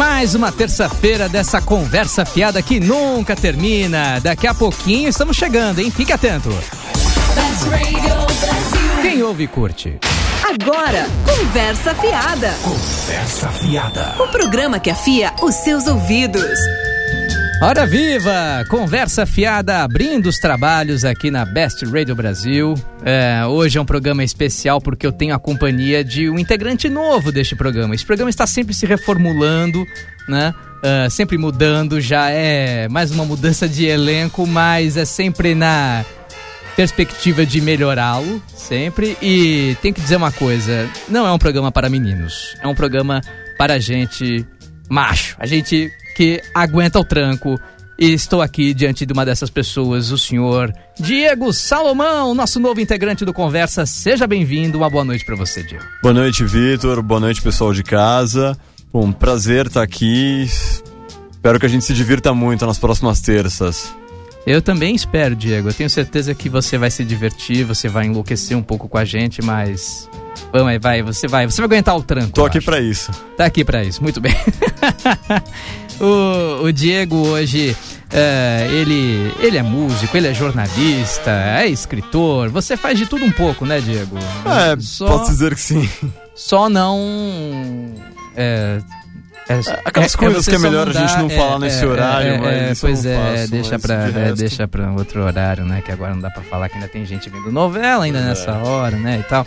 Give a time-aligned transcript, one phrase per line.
[0.00, 4.18] Mais uma terça-feira dessa conversa fiada que nunca termina.
[4.18, 5.90] Daqui a pouquinho estamos chegando, hein?
[5.90, 6.48] Fique atento.
[9.02, 9.98] Quem ouve curte.
[10.42, 12.50] Agora, Conversa Fiada.
[12.62, 14.14] Conversa Fiada.
[14.18, 16.58] O programa que afia os seus ouvidos.
[17.62, 18.64] Hora viva!
[18.70, 22.72] Conversa fiada abrindo os trabalhos aqui na Best Radio Brasil.
[23.04, 27.30] É, hoje é um programa especial porque eu tenho a companhia de um integrante novo
[27.30, 27.94] deste programa.
[27.94, 29.86] Esse programa está sempre se reformulando,
[30.26, 30.54] né?
[30.78, 36.02] Uh, sempre mudando, já é mais uma mudança de elenco, mas é sempre na
[36.74, 39.18] perspectiva de melhorá-lo, sempre.
[39.20, 43.20] E tem que dizer uma coisa: não é um programa para meninos, é um programa
[43.58, 44.46] para gente
[44.88, 47.58] macho, a gente que aguenta o tranco.
[47.98, 53.24] E estou aqui diante de uma dessas pessoas, o senhor Diego Salomão, nosso novo integrante
[53.24, 53.86] do Conversa.
[53.86, 55.84] Seja bem-vindo, uma boa noite para você, Diego.
[56.02, 57.00] Boa noite, Vitor.
[57.00, 58.54] Boa noite, pessoal de casa.
[58.92, 60.46] Bom, prazer estar aqui.
[61.30, 63.90] Espero que a gente se divirta muito nas próximas terças.
[64.46, 65.70] Eu também espero, Diego.
[65.70, 69.06] Eu tenho certeza que você vai se divertir, você vai enlouquecer um pouco com a
[69.06, 70.06] gente, mas
[70.52, 72.32] Vamos aí, vai, você vai, você vai aguentar o tranco.
[72.32, 73.10] Tô aqui para isso.
[73.36, 74.34] Tá aqui para isso, muito bem.
[76.00, 77.76] o, o, Diego hoje,
[78.10, 82.48] é, ele, ele é músico, ele é jornalista, é escritor.
[82.48, 84.16] Você faz de tudo um pouco, né, Diego?
[84.18, 85.88] É, só, posso dizer que sim.
[86.34, 87.94] Só não.
[88.36, 88.80] É,
[89.50, 92.80] é, Aquelas é, coisas que é melhor a gente não é, falar nesse horário, mas.
[92.80, 95.82] pois é, faço, deixa, pra, deixa pra outro horário, né?
[95.84, 98.96] Que agora não dá pra falar que ainda tem gente vendo novela ainda nessa hora,
[98.96, 99.18] né?
[99.18, 99.44] E tal.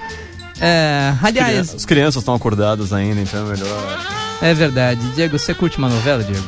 [0.60, 1.73] É, aliás.
[1.73, 4.23] As crianças estão acordadas ainda, então é melhor.
[4.44, 4.99] É verdade.
[5.11, 6.45] Diego, você curte uma novela, Diego?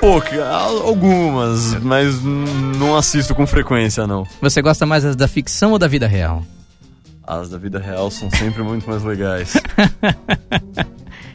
[0.00, 4.26] Pouca, algumas, mas não assisto com frequência, não.
[4.40, 6.44] Você gosta mais das da ficção ou da vida real?
[7.24, 9.54] As da vida real são sempre muito mais legais.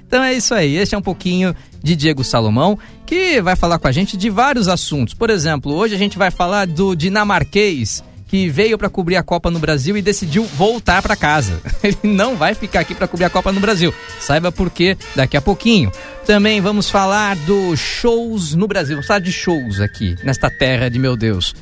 [0.06, 0.76] Então é isso aí.
[0.76, 4.68] Este é um pouquinho de Diego Salomão, que vai falar com a gente de vários
[4.68, 5.16] assuntos.
[5.16, 8.04] Por exemplo, hoje a gente vai falar do dinamarquês
[8.34, 11.62] que veio para cobrir a Copa no Brasil e decidiu voltar para casa.
[11.84, 13.94] Ele não vai ficar aqui para cobrir a Copa no Brasil.
[14.20, 15.92] Saiba por quê daqui a pouquinho.
[16.26, 18.96] Também vamos falar dos shows no Brasil.
[18.96, 21.54] Vamos falar de shows aqui, nesta terra de meu Deus.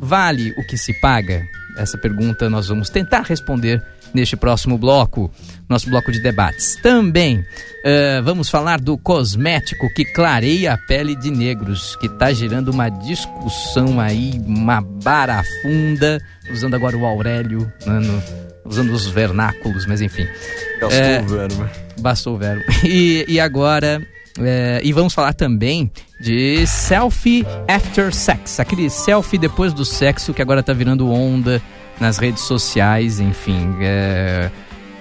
[0.00, 1.46] Vale o que se paga?
[1.76, 3.82] Essa pergunta nós vamos tentar responder
[4.14, 5.30] neste próximo bloco,
[5.68, 6.76] nosso bloco de debates.
[6.80, 12.70] Também uh, vamos falar do cosmético que clareia a pele de negros, que está gerando
[12.70, 16.20] uma discussão aí, uma barafunda,
[16.50, 18.22] usando agora o Aurélio, né, no,
[18.64, 20.26] usando os vernáculos, mas enfim.
[20.80, 21.70] Bastou é, o verbo.
[22.00, 22.64] Bastou o verbo.
[22.84, 24.00] E, e agora
[24.38, 30.42] é, e vamos falar também de selfie after sex, aquele selfie depois do sexo que
[30.42, 31.62] agora tá virando onda
[32.00, 33.76] nas redes sociais, enfim.
[33.80, 34.50] É...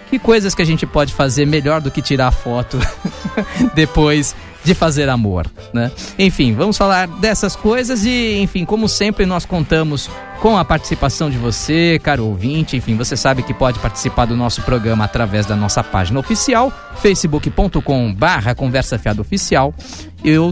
[0.10, 2.80] Que coisas que a gente pode fazer melhor do que tirar foto
[3.74, 5.92] depois de fazer amor, né?
[6.18, 10.10] Enfim, vamos falar dessas coisas e, enfim, como sempre, nós contamos
[10.40, 12.78] com a participação de você, caro ouvinte.
[12.78, 18.14] Enfim, você sabe que pode participar do nosso programa através da nossa página oficial, facebook.com
[18.14, 19.74] barra Conversa Fiada Oficial,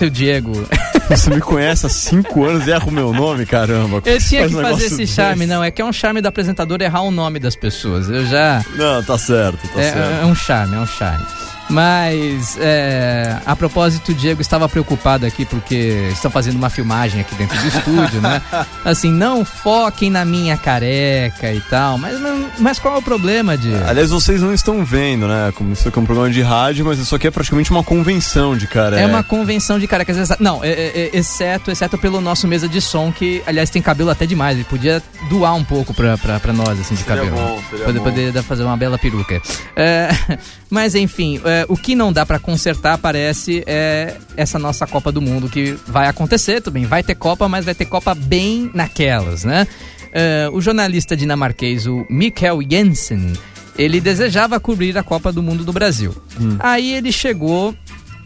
[0.00, 0.52] seu Diego.
[1.10, 4.00] Você me conhece há cinco anos e erra o meu nome, caramba.
[4.06, 5.50] Eu tinha que fazer esse charme, desse?
[5.50, 5.62] não.
[5.62, 8.08] É que é um charme do apresentador errar o nome das pessoas.
[8.08, 8.64] Eu já.
[8.76, 10.22] Não, tá certo, tá é, certo.
[10.22, 11.26] É um charme, é um charme.
[11.70, 17.34] Mas, é, a propósito, o Diego estava preocupado aqui porque estão fazendo uma filmagem aqui
[17.36, 18.42] dentro do estúdio, né?
[18.84, 21.96] Assim, não foquem na minha careca e tal.
[21.96, 22.18] Mas,
[22.58, 23.84] mas qual é o problema, Diego?
[23.86, 25.52] Aliás, vocês não estão vendo, né?
[25.54, 28.56] Como isso aqui é um programa de rádio, mas isso aqui é praticamente uma convenção
[28.56, 29.00] de careca.
[29.02, 30.28] É uma convenção de carecas.
[30.40, 34.10] Não, é- é- é- exceto, exceto pelo nosso mesa de som, que, aliás, tem cabelo
[34.10, 34.56] até demais.
[34.56, 37.36] Ele podia doar um pouco pra, pra, pra nós, assim, de Seria cabelo.
[37.36, 38.04] bom, seria poder, bom.
[38.04, 39.40] poder fazer uma bela peruca.
[39.76, 40.08] É,
[40.68, 45.20] mas, enfim, é, o que não dá pra consertar, parece, é essa nossa Copa do
[45.20, 49.44] Mundo, que vai acontecer, tudo bem, vai ter Copa, mas vai ter Copa bem naquelas,
[49.44, 49.66] né?
[50.12, 53.32] É, o jornalista dinamarquês, o Mikkel Jensen,
[53.78, 56.14] ele desejava cobrir a Copa do Mundo do Brasil.
[56.58, 57.74] Aí ele chegou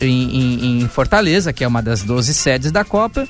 [0.00, 3.28] em, em- em Fortaleza, que é uma das 12 sedes da Copa,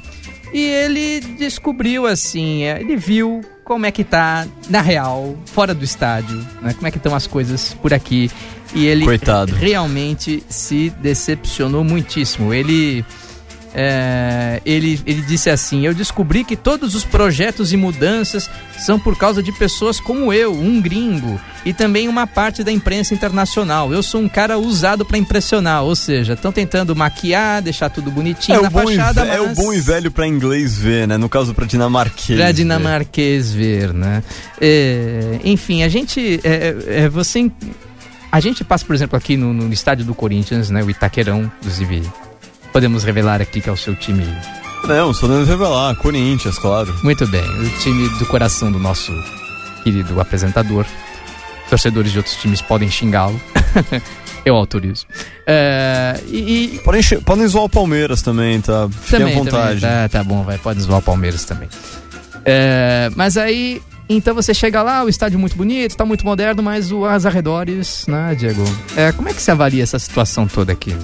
[0.52, 5.84] e ele descobriu assim, é, ele viu como é que tá na real, fora do
[5.84, 6.72] estádio, né?
[6.74, 8.30] Como é que estão as coisas por aqui.
[8.74, 9.54] E ele Coitado.
[9.54, 12.52] realmente se decepcionou muitíssimo.
[12.52, 13.04] Ele
[13.76, 18.48] é, ele, ele disse assim: Eu descobri que todos os projetos e mudanças
[18.78, 23.14] são por causa de pessoas como eu, um gringo, e também uma parte da imprensa
[23.14, 23.92] internacional.
[23.92, 28.58] Eu sou um cara usado pra impressionar, ou seja, estão tentando maquiar, deixar tudo bonitinho
[28.58, 30.76] É na o, bom e, fachada, ve- é o mas- bom e velho pra inglês
[30.78, 31.16] ver, né?
[31.16, 32.38] No caso pra dinamarquês.
[32.38, 32.52] Ver.
[32.52, 34.22] dinamarquês ver, né?
[34.60, 36.40] É, enfim, a gente.
[36.44, 36.48] é,
[36.88, 37.50] é, é, você.
[38.34, 40.82] A gente passa, por exemplo, aqui no, no estádio do Corinthians, né?
[40.82, 42.02] O Itaquerão, inclusive.
[42.72, 44.26] Podemos revelar aqui que é o seu time.
[44.88, 45.94] Não, só devemos revelar.
[45.94, 46.92] Corinthians, claro.
[47.04, 49.12] Muito bem, o time do coração do nosso
[49.84, 50.84] querido apresentador.
[51.70, 53.40] Torcedores de outros times podem xingá-lo.
[54.44, 55.06] Eu autorizo.
[55.46, 58.88] É, e, e Podem, podem zoar o Palmeiras também, tá?
[58.90, 59.80] Fiquem também, à vontade.
[59.80, 61.68] também, tá, tá bom, vai, pode zoar o Palmeiras também.
[62.44, 66.92] É, mas aí, então você chega lá, o estádio muito bonito, tá muito moderno, mas
[66.92, 68.62] o- os arredores, né, Diego?
[68.96, 70.94] É, como é que você avalia essa situação toda aqui?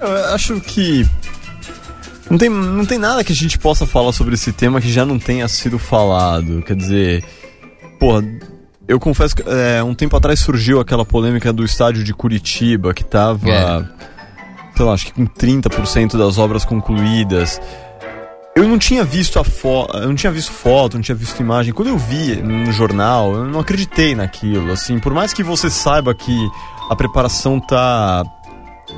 [0.00, 1.06] Eu acho que.
[2.30, 5.04] Não tem, não tem nada que a gente possa falar sobre esse tema que já
[5.04, 6.62] não tenha sido falado.
[6.62, 7.24] Quer dizer.
[8.00, 8.24] Porra,
[8.88, 13.04] eu confesso que é, um tempo atrás surgiu aquela polêmica do estádio de Curitiba, que
[13.04, 13.48] tava.
[13.48, 13.84] É.
[14.74, 17.60] Sei lá, acho que com 30% das obras concluídas.
[18.54, 21.72] Eu não tinha visto a foto, não tinha visto foto, não tinha visto imagem.
[21.72, 24.70] Quando eu vi no jornal, eu não acreditei naquilo.
[24.72, 26.50] Assim, por mais que você saiba que
[26.90, 28.22] a preparação tá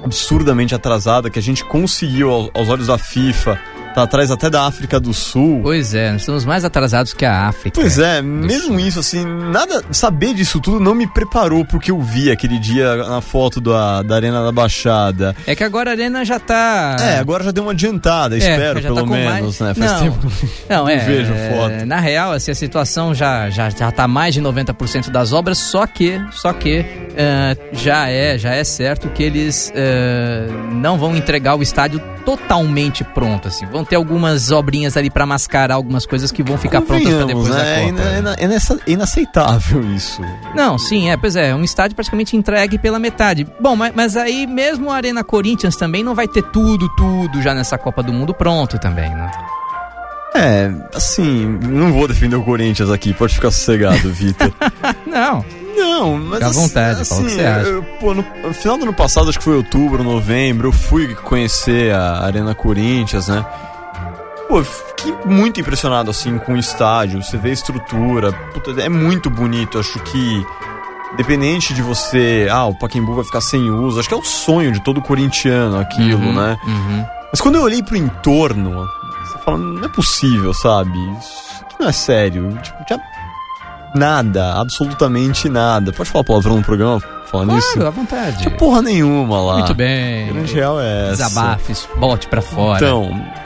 [0.05, 3.57] absurdamente atrasada, que a gente conseguiu ao- aos olhos da FIFA,
[3.95, 5.61] tá atrás até da África do Sul.
[5.63, 7.81] Pois é, nós estamos mais atrasados que a África.
[7.81, 9.83] Pois é, mesmo isso, assim, nada.
[9.93, 14.03] Saber disso tudo não me preparou pro que eu vi aquele dia na foto da,
[14.03, 15.35] da Arena da Baixada.
[15.47, 16.97] É que agora a Arena já tá.
[17.01, 19.87] É, agora já deu uma adiantada, espero, já pelo tá menos, mais- né?
[19.87, 20.33] Faz não, tempo.
[20.69, 20.97] Não, é.
[20.97, 21.87] Não vejo foto.
[21.87, 25.87] Na real, assim, a situação já, já, já tá mais de 90% das obras, só
[25.87, 26.85] que, só que
[27.17, 33.05] eh, já é, já é certo que eles eh, não vão entregar o estádio totalmente
[33.05, 33.67] pronto, assim.
[33.67, 37.49] Vão ter algumas obrinhas ali pra mascarar algumas coisas que vão ficar prontas pra depois
[37.49, 37.55] né?
[37.57, 37.89] da É Copa.
[37.89, 40.23] ina- ina- é nessa- inaceitável isso.
[40.55, 43.47] Não, sim, é, pois é, é um estádio praticamente entregue pela metade.
[43.61, 47.55] Bom, mas, mas aí mesmo a Arena Corinthians também não vai ter tudo, tudo já
[47.55, 49.31] nessa Copa do Mundo pronto também, né?
[50.37, 54.53] É, assim, não vou defender o Corinthians aqui, pode ficar sossegado, Vitor.
[55.07, 55.45] Não,
[55.77, 57.69] Não, mas Fica à assim, vontade, fala o que assim, você acha.
[57.69, 61.15] eu- pô, no, no final do ano passado, acho que foi outubro, novembro, eu fui
[61.15, 63.45] conhecer a Arena Corinthians, né?
[64.49, 67.23] Pô, fiquei muito impressionado, assim, com o estádio.
[67.23, 69.79] Você vê a estrutura, puta, é muito bonito.
[69.79, 70.47] Acho que,
[71.15, 72.47] independente de você...
[72.51, 73.99] Ah, o Pacaembu vai ficar sem uso.
[73.99, 76.57] Acho que é o sonho de todo corintiano aquilo, Uhum, né?
[76.67, 77.05] uhum.
[77.33, 78.87] Mas quando eu olhei pro entorno,
[79.27, 80.91] você fala, não é possível, sabe?
[81.19, 82.57] Isso aqui não é sério.
[82.63, 83.01] Tipo, tinha
[83.95, 85.93] nada, absolutamente nada.
[85.93, 87.87] Pode falar palavrão no programa falando Claro, isso?
[87.87, 88.39] à vontade.
[88.39, 89.59] Tinha porra nenhuma lá.
[89.59, 90.29] Muito bem.
[90.29, 91.25] A grande real é essa.
[91.25, 92.79] Desabafes, bote pra fora.
[92.85, 93.44] Então.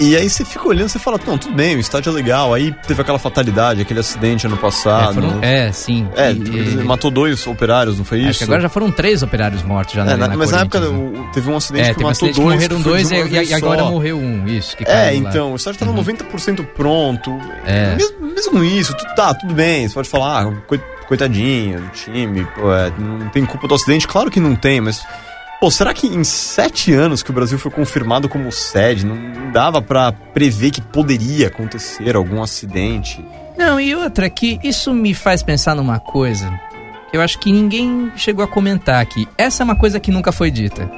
[0.00, 2.54] E aí você fica olhando, você fala, não, tudo bem, o estádio é legal.
[2.54, 5.14] Aí teve aquela fatalidade, aquele acidente ano é, passado.
[5.14, 6.08] foram- é, sim.
[6.16, 8.30] É, E- matou dois operários, não foi isso?
[8.30, 10.60] Acho que agora já foram três operários mortos já na É, na- Arena mas na
[10.60, 11.28] época né?
[11.34, 12.54] teve um acidente É, que teve um matou acidente dois.
[12.54, 13.14] morreram que dois e,
[13.50, 13.90] e- agora só.
[13.90, 17.38] morreu um, isso, que É, então, o estádio tá 90% pronto.
[17.66, 17.94] É.
[17.96, 19.86] Mesmo, mesmo isso, tu, tá, tudo bem.
[19.86, 24.08] Você pode falar, ah, coi- coitadinho time, pô, é, não tem culpa do acidente.
[24.08, 25.02] Claro que não tem, mas.
[25.60, 29.82] Pô, será que em sete anos que o Brasil foi confirmado como sede, não dava
[29.82, 33.22] pra prever que poderia acontecer algum acidente?
[33.58, 36.50] Não, e outra que isso me faz pensar numa coisa
[37.10, 39.28] que eu acho que ninguém chegou a comentar aqui.
[39.36, 40.90] Essa é uma coisa que nunca foi dita.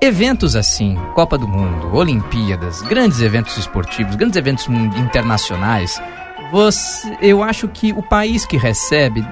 [0.00, 4.66] Eventos assim, Copa do Mundo, Olimpíadas, grandes eventos esportivos, grandes eventos
[4.96, 6.00] internacionais,
[6.50, 9.22] você, eu acho que o país que recebe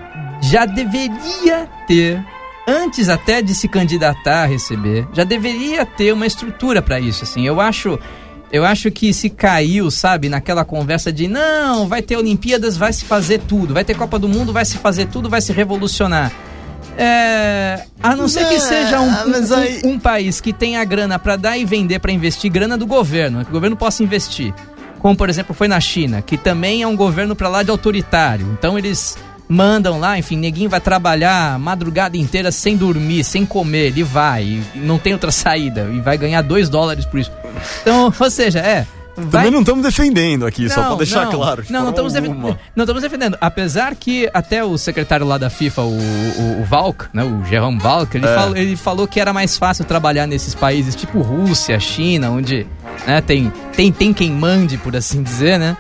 [0.43, 2.23] já deveria ter
[2.67, 7.47] antes até de se candidatar a receber, já deveria ter uma estrutura para isso, assim.
[7.47, 7.99] Eu acho
[8.53, 13.05] eu acho que se caiu, sabe, naquela conversa de não, vai ter Olimpíadas, vai se
[13.05, 16.31] fazer tudo, vai ter Copa do Mundo, vai se fazer tudo, vai se revolucionar.
[16.97, 21.35] É, a não ser que seja um, um- aí- um país que tenha grana para
[21.35, 24.55] dar e vender, para investir, grana do governo, que o governo possa investir.
[25.01, 28.47] Como, por exemplo, foi na China, que também é um governo para lá de autoritário.
[28.57, 34.03] Então eles mandam lá, enfim, neguinho vai trabalhar madrugada inteira sem dormir, sem comer, ele
[34.03, 37.31] vai, e não tem outra saída, e vai ganhar dois dólares por isso.
[37.83, 38.87] Então, ou seja, é.
[39.17, 39.43] Vai...
[39.43, 41.33] Também não estamos defendendo aqui, só pra deixar não.
[41.33, 41.65] claro.
[41.71, 42.59] Não, não estamos, alguma.
[42.75, 43.39] não estamos defendendo.
[43.41, 47.79] Apesar que até o secretário lá da FIFA, o, o, o Valk, né, o Jerome
[47.79, 48.35] Valk, ele, É.
[48.35, 52.67] falou, ele falou que era mais fácil trabalhar nesses países tipo Rússia, China, onde
[53.07, 55.77] né, tem, tem, tem quem mande, por assim dizer, né?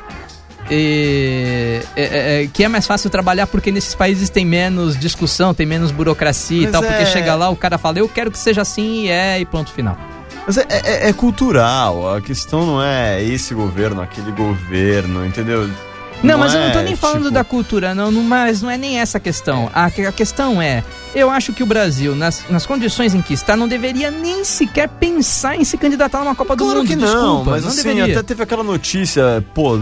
[0.71, 5.52] E, é, é, é, que é mais fácil trabalhar porque nesses países tem menos discussão,
[5.54, 8.30] tem menos burocracia e Mas tal, porque é- chega lá, o cara fala, eu quero
[8.30, 9.97] que seja assim e é, e ponto final.
[10.47, 15.68] Mas é, é- é cultural, a questão não é esse governo, aquele governo, entendeu?
[16.23, 18.71] Não, mas eu não tô é, nem falando tipo, da cultura, não, não, mas não
[18.71, 19.71] é nem essa a questão.
[19.75, 20.83] A, a questão é,
[21.14, 24.88] eu acho que o Brasil, nas, nas condições em que está, não deveria nem sequer
[24.88, 26.88] pensar em se candidatar numa Copa do Claro Mundo.
[26.88, 28.14] que não, Desculpa, mas não assim, deveria.
[28.14, 29.80] até teve aquela notícia, pô,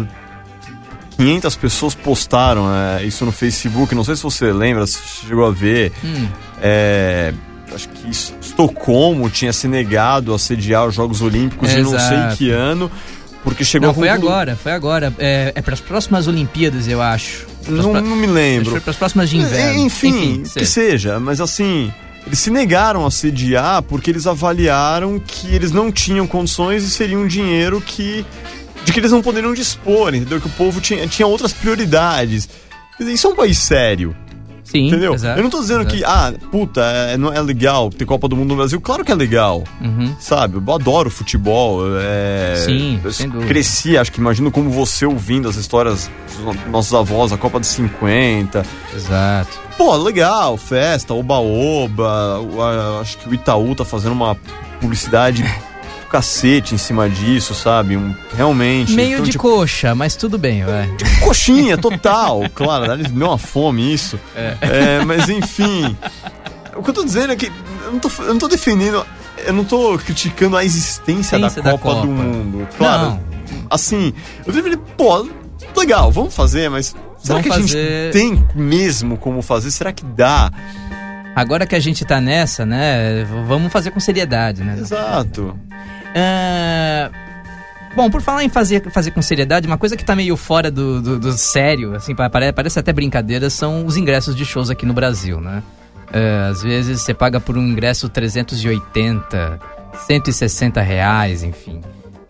[1.25, 5.51] 500 pessoas postaram é, isso no Facebook, não sei se você lembra, se chegou a
[5.51, 5.93] ver.
[6.05, 6.29] Hum,
[6.61, 7.33] É,
[7.75, 12.37] acho que Es- Estocolmo tinha se negado a sediar os Jogos Olímpicos de não sei
[12.37, 12.91] que ano,
[13.43, 15.13] porque chegou não, foi conclu- agora, foi agora.
[15.19, 17.47] É, é para as próximas Olimpíadas, eu acho.
[17.67, 18.81] Não, não me lembro.
[18.81, 19.81] Para as próximas de inverno.
[19.81, 20.67] Enfim, que seja.
[20.67, 21.93] seja, mas assim,
[22.27, 27.19] eles se negaram a sediar porque eles avaliaram que eles não tinham condições e seria
[27.19, 28.25] um dinheiro que.
[28.85, 30.41] De que eles não poderiam dispor, entendeu?
[30.41, 32.49] Que o povo tinha, tinha outras prioridades.
[32.97, 34.15] Quer dizer, isso é um país sério,
[34.65, 35.15] Sim, entendeu?
[35.15, 35.97] exato, Eu não tô dizendo exato.
[35.97, 38.81] que, ah, puta, é, não é legal ter Copa do Mundo no Brasil.
[38.81, 39.65] Claro que é legal.
[39.81, 40.15] Uhum.
[40.19, 41.81] Sabe, eu adoro futebol.
[41.99, 42.55] É...
[42.57, 43.01] Sim.
[43.49, 46.11] Cresci, acho que imagino como você ouvindo as histórias
[46.45, 48.65] dos nossos avós, a Copa dos 50.
[48.95, 49.61] Exato.
[49.77, 52.41] Pô, legal, festa, oba-oba.
[53.01, 54.37] Acho que o Itaú tá fazendo uma
[54.81, 55.43] publicidade
[56.13, 57.97] cacete em cima disso, sabe?
[57.97, 58.93] Um, realmente.
[58.93, 60.89] Meio então, de tipo, coxa, mas tudo bem, vai.
[61.25, 62.43] coxinha total.
[62.55, 64.21] claro, dá-lhes deu uma fome isso.
[64.37, 65.97] É, mas enfim.
[66.77, 67.47] O que eu tô dizendo é que
[67.85, 69.05] eu não tô, eu não tô defendendo.
[69.45, 72.07] Eu não tô criticando a existência da Copa, da do Copa.
[72.07, 72.69] Mundo.
[72.77, 73.03] Claro.
[73.03, 73.21] Não.
[73.71, 74.13] Assim,
[74.47, 74.79] eu deveria.
[74.79, 75.27] Pô,
[75.77, 76.95] legal, vamos fazer, mas.
[77.19, 79.71] Será Vamos que a fazer- gente tem mesmo como fazer?
[79.71, 80.51] Será que dá?
[81.35, 84.77] Agora que a gente tá nessa, né, vamos fazer com seriedade, né?
[84.79, 85.57] Exato.
[86.15, 87.11] Ah,
[87.95, 91.03] Bom, por falar em fazer, fazer com seriedade, uma coisa que tá meio fora do,
[91.03, 94.87] do, do sério, assim, pa- pare- parece até brincadeira, são os ingressos de shows aqui
[94.87, 95.63] no Brasil, né?
[96.11, 99.59] É, às vezes você paga por um ingresso 380,
[100.07, 101.83] 160 reais, enfim.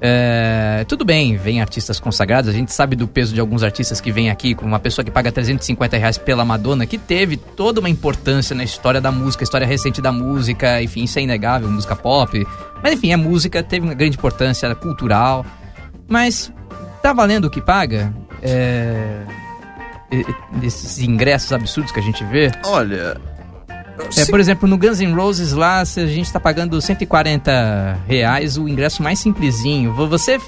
[0.05, 4.11] É, tudo bem, vem artistas consagrados, a gente sabe do peso de alguns artistas que
[4.11, 7.89] vêm aqui, como uma pessoa que paga 350 reais pela Madonna, que teve toda uma
[7.89, 12.45] importância na história da música, história recente da música, enfim, isso é inegável, música pop.
[12.83, 15.47] Mas enfim, a música teve uma grande importância cultural.
[16.09, 16.53] Mas
[17.01, 18.13] tá valendo o que paga?
[18.43, 19.23] É,
[20.65, 22.51] esses ingressos absurdos que a gente vê?
[22.65, 23.21] Olha.
[24.17, 28.57] É, por exemplo, no Guns N' Roses lá, se a gente tá pagando 140 reais
[28.59, 29.93] o ingresso mais simplesinho.
[29.95, 30.39] Vo- Você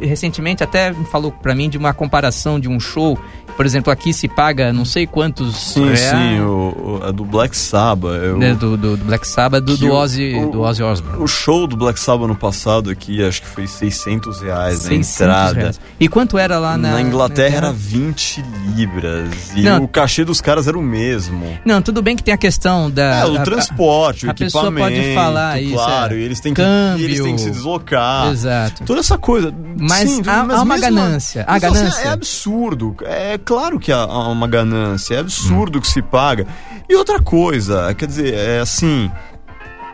[0.00, 3.18] recentemente até falou pra mim de uma comparação de um show.
[3.56, 7.24] Por exemplo, aqui se paga não sei quantos Sim, reais, sim, o, o- a do
[7.24, 8.12] Black Sabbath.
[8.22, 10.82] eu- né, do, do, do Black Sabbath, do, que do o- Ozzy, o- do Ozzy
[10.82, 11.22] Osbourne.
[11.22, 15.20] O show do Black Sabbath no passado aqui, acho que foi 600 reais na 600
[15.20, 15.58] entrada.
[15.60, 15.80] reais.
[15.98, 18.44] E quanto era lá na, Na, Inglaterra era na 20
[18.76, 19.52] libras.
[19.54, 19.84] E Não.
[19.84, 21.58] o cachê dos caras era o mesmo.
[21.64, 23.20] Não, tudo bem que tem a questão da.
[23.20, 24.96] É, o a- transporte, o a pessoa equipamento.
[25.02, 26.18] pode falar isso, Claro, é.
[26.18, 27.02] e eles têm que, Câmbio.
[27.02, 28.30] e eles têm que se deslocar.
[28.30, 28.84] Exato.
[28.84, 29.52] Toda essa coisa.
[29.78, 32.02] Mas Sim, há- mas há uma mesmo ganância, há mas, assim, ganância.
[32.02, 32.96] é absurdo.
[33.02, 35.14] É claro que há, há uma ganância.
[35.14, 36.46] É absurdo que se paga.
[36.88, 39.10] E outra coisa, quer dizer, é assim.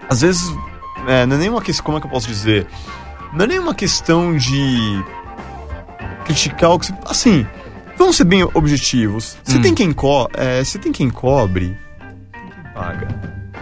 [0.08, 0.42] Às vezes.
[1.06, 1.84] É, não é nenhuma questão.
[1.84, 2.66] Como é que eu posso dizer?
[3.32, 5.04] Não é nenhuma questão de
[6.24, 6.94] criticar o que se.
[7.06, 7.46] Assim,
[7.96, 9.36] vamos ser bem objetivos.
[9.42, 9.62] Se Hum.
[9.62, 11.76] tem quem co é, se tem quem cobre,
[12.32, 13.08] tem quem paga.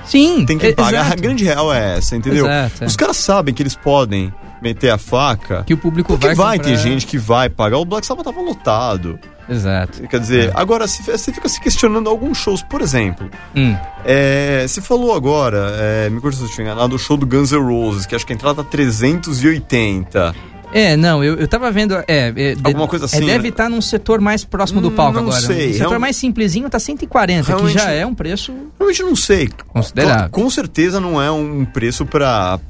[0.04, 1.00] Sim, Tem quem é- paga.
[1.02, 1.22] A exato.
[1.22, 2.46] grande real é essa, entendeu?
[2.46, 2.86] Exato, é.
[2.86, 4.32] Os caras sabem que eles podem
[4.62, 5.62] meter a faca.
[5.64, 6.34] Que o público vai.
[6.34, 6.72] vai, comprar.
[6.72, 7.76] ter gente que vai pagar.
[7.78, 9.18] O Black Sabbath tava lotado.
[9.50, 10.02] Exato.
[10.08, 10.52] Quer dizer, É.
[10.54, 13.28] agora você fica se questionando alguns shows, por exemplo.
[13.56, 13.76] Hum.
[14.04, 17.50] É, você falou agora, é, me corrija se eu estiver enganado, do show do Guns
[17.52, 20.34] N' Roses, que acho que a entrada tá 380.
[20.72, 21.94] É, não, eu, eu tava vendo.
[22.06, 23.48] É, é, Alguma coisa assim, É, deve né?
[23.48, 25.40] estar num setor mais próximo do Hum, palco não agora.
[25.40, 29.16] sei, O setor mais simplesinho tá 140, Realmente- que já é um preço Realmente não
[29.16, 29.48] sei.
[29.68, 30.30] considerável.
[30.30, 32.60] Com certeza não é um preço pra,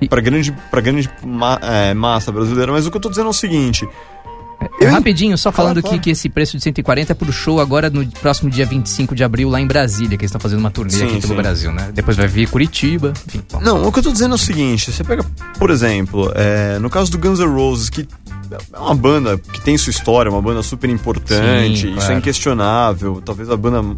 [0.00, 3.26] E- pra grande, pra grande ma- é, massa brasileira, mas o que eu tô dizendo
[3.26, 3.86] é o seguinte.
[4.80, 7.88] É, Eu- Rapidinho, só falando aqui que esse preço de 140 é pro show agora
[7.88, 10.90] no próximo dia 25 de abril lá em Brasília, que eles estão fazendo uma turnê
[10.92, 11.36] Sim, aqui pelo sim.
[11.36, 11.90] Brasil, né?
[11.94, 13.42] Depois vai vir Curitiba, enfim.
[13.50, 13.60] bom.
[13.60, 15.24] Não, o que eu tô dizendo é o seguinte: você pega,
[15.58, 18.06] por exemplo, é, no caso do Guns N' Roses, que
[18.74, 22.12] é uma banda que tem sua história, uma banda super importante, Sim, isso claro.
[22.12, 23.22] é inquestionável.
[23.24, 23.96] Talvez a banda.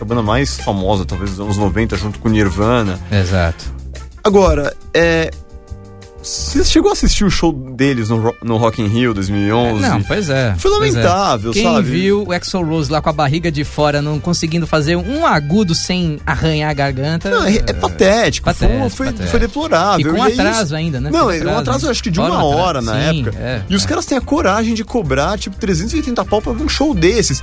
[0.00, 2.98] A banda mais famosa, talvez dos anos 90, junto com Nirvana.
[3.12, 3.64] Exato.
[4.24, 5.30] Agora, é.
[6.24, 9.82] Você chegou a assistir o show deles no, no Rock in Rio 2011?
[9.82, 10.54] Não, pois é.
[10.56, 10.74] Foi é.
[10.74, 11.90] lamentável, Quem sabe?
[11.90, 15.74] viu o Axl Rose lá com a barriga de fora, não conseguindo fazer um agudo
[15.74, 17.28] sem arranhar a garganta.
[17.28, 19.30] Não, é, é patético, foi, patético, foi, patético.
[19.30, 20.00] foi deplorável.
[20.00, 20.40] E com é isso.
[20.40, 21.10] atraso ainda, né?
[21.10, 22.58] Não, é um atraso acho que de Fora uma atraso.
[22.58, 23.38] hora na Sim, época.
[23.38, 23.88] é, e os é.
[23.88, 27.42] caras têm a coragem de cobrar, tipo, 380 pau pra um show desses.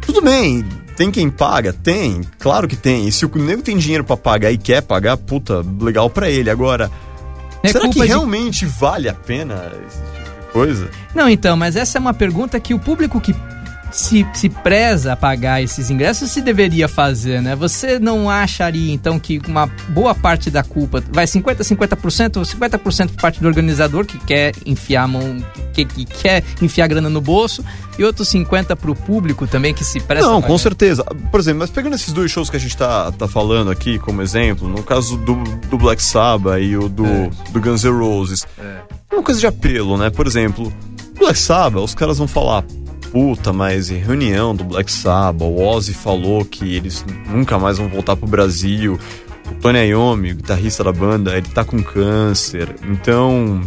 [0.00, 0.64] Tudo bem,
[0.96, 1.74] tem quem paga?
[1.74, 3.06] Tem, claro que tem.
[3.06, 6.48] E se o nego tem dinheiro pra pagar e quer pagar, puta, legal pra ele.
[6.48, 6.90] Agora,
[7.66, 10.90] É será que de- realmente vale a pena esse tipo de coisa?
[11.14, 13.34] Não, então, mas essa é uma pergunta que o público que
[13.90, 17.54] se, se preza a pagar esses ingressos se deveria fazer, né?
[17.56, 23.20] Você não acharia, então, que uma boa parte da culpa vai 50%, 50%, 50% por
[23.20, 27.64] parte do organizador que quer enfiar a mão, que, que quer enfiar grana no bolso,
[27.98, 31.04] e outros 50% pro público também que se presta Não, com certeza.
[31.30, 34.20] Por exemplo, mas pegando esses dois shows que a gente tá, tá falando aqui como
[34.22, 35.34] exemplo, no caso do,
[35.68, 37.30] do Black Sabbath e o do, É.
[37.52, 40.10] do Guns N' Roses, é uma coisa de apelo, né?
[40.10, 40.72] Por exemplo,
[41.18, 42.64] Black Sabbath, os caras vão falar,
[43.12, 47.88] puta, mas em reunião do Black Sabbath, o Ozzy falou que eles nunca mais vão
[47.88, 48.98] voltar pro Brasil.
[49.50, 52.74] O Tony Iommi, o guitarrista da banda, ele tá com câncer.
[52.84, 53.60] Então,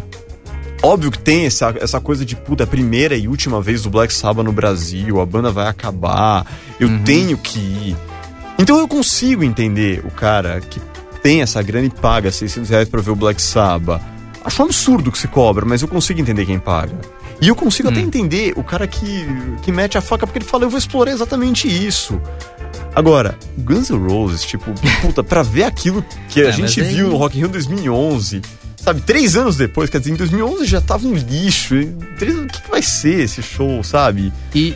[0.81, 3.89] Óbvio que tem essa, essa coisa de, puta, é a primeira e última vez do
[3.89, 6.45] Black Sabbath no Brasil, a banda vai acabar,
[6.79, 7.03] eu Uhum.
[7.03, 7.97] tenho que ir.
[8.57, 10.79] Então eu consigo entender o cara que
[11.21, 14.01] tem essa grana e paga 600 reais pra ver o Black Sabbath.
[14.45, 16.95] Acho um absurdo que se cobra, mas eu consigo entender quem paga.
[17.41, 17.91] E eu consigo Hum.
[17.91, 19.25] até entender o cara que,
[19.61, 22.19] que mete a faca porque ele fala, eu vou explorar exatamente isso.
[22.95, 27.09] Agora, Guns N' Roses, tipo, puta, pra ver aquilo que a É, gente aí- viu
[27.09, 28.41] no Rock in Rio 2011,
[28.75, 31.75] sabe, três anos depois, quer dizer, em 2011 já tava um lixo.
[32.17, 34.33] Três, o que, que vai ser esse show, sabe?
[34.53, 34.75] E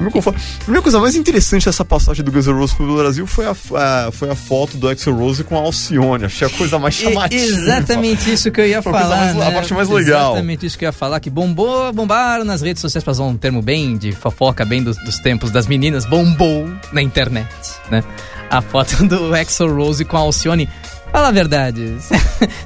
[0.00, 0.30] A
[0.66, 3.50] a minha coisa mais interessante dessa passagem do Guns N' Roses pelo Brasil foi a,
[3.50, 6.24] a- foi a foto do Axl Rose com a Alcione.
[6.24, 7.42] Achei a coisa mais E- chamativa.
[7.42, 9.08] Exatamente isso que eu ia a falar.
[9.08, 9.50] mais- a né?
[9.50, 10.32] parte mais legal.
[10.32, 13.36] Exatamente isso que eu ia falar, que bombou, bombaram nas redes sociais, pra usar um
[13.36, 17.48] termo bem de fofoca, bem dos, dos tempos das meninas, bombou na internet,
[17.90, 18.02] né?
[18.50, 20.68] A foto do Axl Rose com a Alcione.
[21.10, 21.94] Fala a verdade,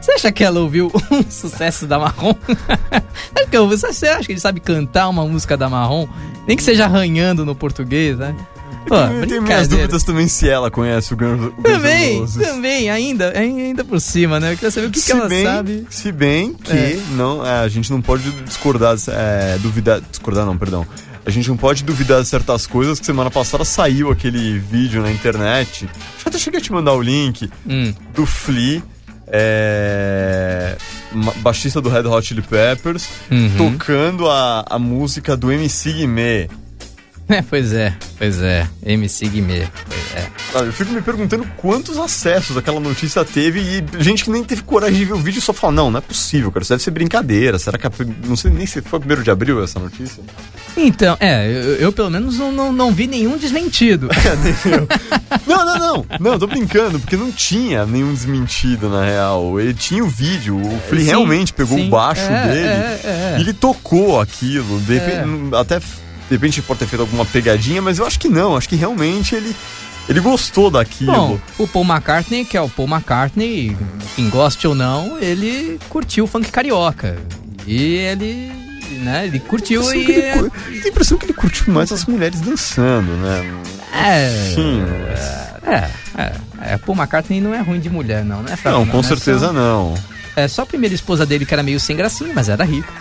[0.01, 2.33] você acha que ela ouviu um sucesso da Marrom?
[3.69, 6.07] Você acha que ele sabe cantar uma música da Marrom?
[6.47, 8.35] Nem que seja arranhando no português, né?
[8.87, 13.83] Pô, Eu tenho minhas dúvidas também se ela conhece o Guns, Também, também, ainda, ainda
[13.85, 14.53] por cima, né?
[14.53, 15.87] Eu queria saber o que, que ela bem, sabe.
[15.91, 17.01] Se bem que É.
[17.17, 20.87] não, é, a gente não pode discordar, é, duvidar, discordar não, perdão.
[21.25, 25.11] A gente não pode duvidar de certas coisas que semana passada saiu aquele vídeo na
[25.11, 25.89] internet.
[26.23, 27.93] Que até cheguei a te mandar o link Hum.
[28.15, 28.81] do Flea,
[29.29, 30.77] é,
[31.37, 33.51] baixista do Red Hot Chili Peppers, Uhum.
[33.57, 36.49] tocando a, a música do MC Guimê.
[37.37, 38.69] É, pois é, pois é.
[38.85, 39.67] MC Guimê.
[39.89, 40.29] Pois é.
[40.53, 44.63] Sabe, eu fico me perguntando quantos acessos aquela notícia teve e gente que nem teve
[44.63, 46.93] coragem de ver o vídeo só fala, não, não é possível, cara, isso deve ser
[46.93, 47.59] brincadeira.
[47.59, 47.91] Será que a,
[48.25, 50.23] não sei nem se foi primeiro de abril essa notícia?
[50.77, 54.09] Então, é, eu, eu pelo menos não, não, não vi nenhum desmentido.
[55.47, 56.07] Não, não, não.
[56.21, 59.59] Não, tô brincando, porque não tinha nenhum desmentido, na real.
[59.61, 61.87] Ele tinha o vídeo, o Flea realmente pegou sim.
[61.87, 63.35] o baixo É, dele é, é.
[63.39, 64.81] e ele tocou aquilo.
[64.81, 64.99] De É.
[64.99, 65.81] repente, até
[66.29, 68.57] de repente pode ter feito alguma pegadinha, mas eu acho que não.
[68.57, 69.55] Acho que realmente ele,
[70.09, 71.13] ele gostou daquilo.
[71.13, 73.77] Bom, o Paul McCartney, que é o Paul McCartney,
[74.15, 77.17] quem goste ou não, ele curtiu o funk carioca.
[77.67, 78.53] E ele,
[79.03, 80.11] né, ele curtiu Tem e...
[80.11, 83.55] ele cu- tem a impressão que ele curtiu mais as mulheres dançando, né?
[83.93, 84.83] É, Sim.
[85.67, 86.33] é, é,
[86.75, 88.55] é, Paul McCartney não é ruim de mulher, não, né?
[88.57, 88.79] Fábio?
[88.81, 89.95] Não, com é certeza só- não.
[90.37, 92.93] É só a primeira esposa dele que era meio sem gracinha, mas era rica.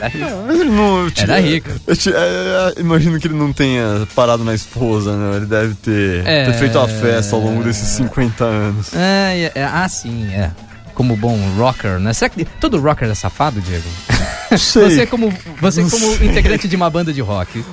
[0.00, 0.06] Era
[0.52, 1.04] ele não.
[1.06, 1.70] eu Era rico.
[1.86, 5.36] eu te- é, é, imagino que ele não tenha parado na esposa, né?
[5.36, 6.44] Ele deve ter, É.
[6.46, 8.94] ter feito a festa ao longo desses 50 anos.
[8.94, 10.50] É, é, ah, sim, é.
[10.94, 12.12] Como bom rocker, né?
[12.14, 13.88] Será que todo rocker é safado, Diego?
[14.56, 14.90] Sei.
[14.90, 16.28] Você como, você como sei.
[16.28, 17.64] integrante de uma banda de rock.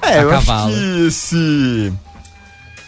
[0.00, 0.72] é, a eu cavalo.
[0.72, 1.92] acho que esse.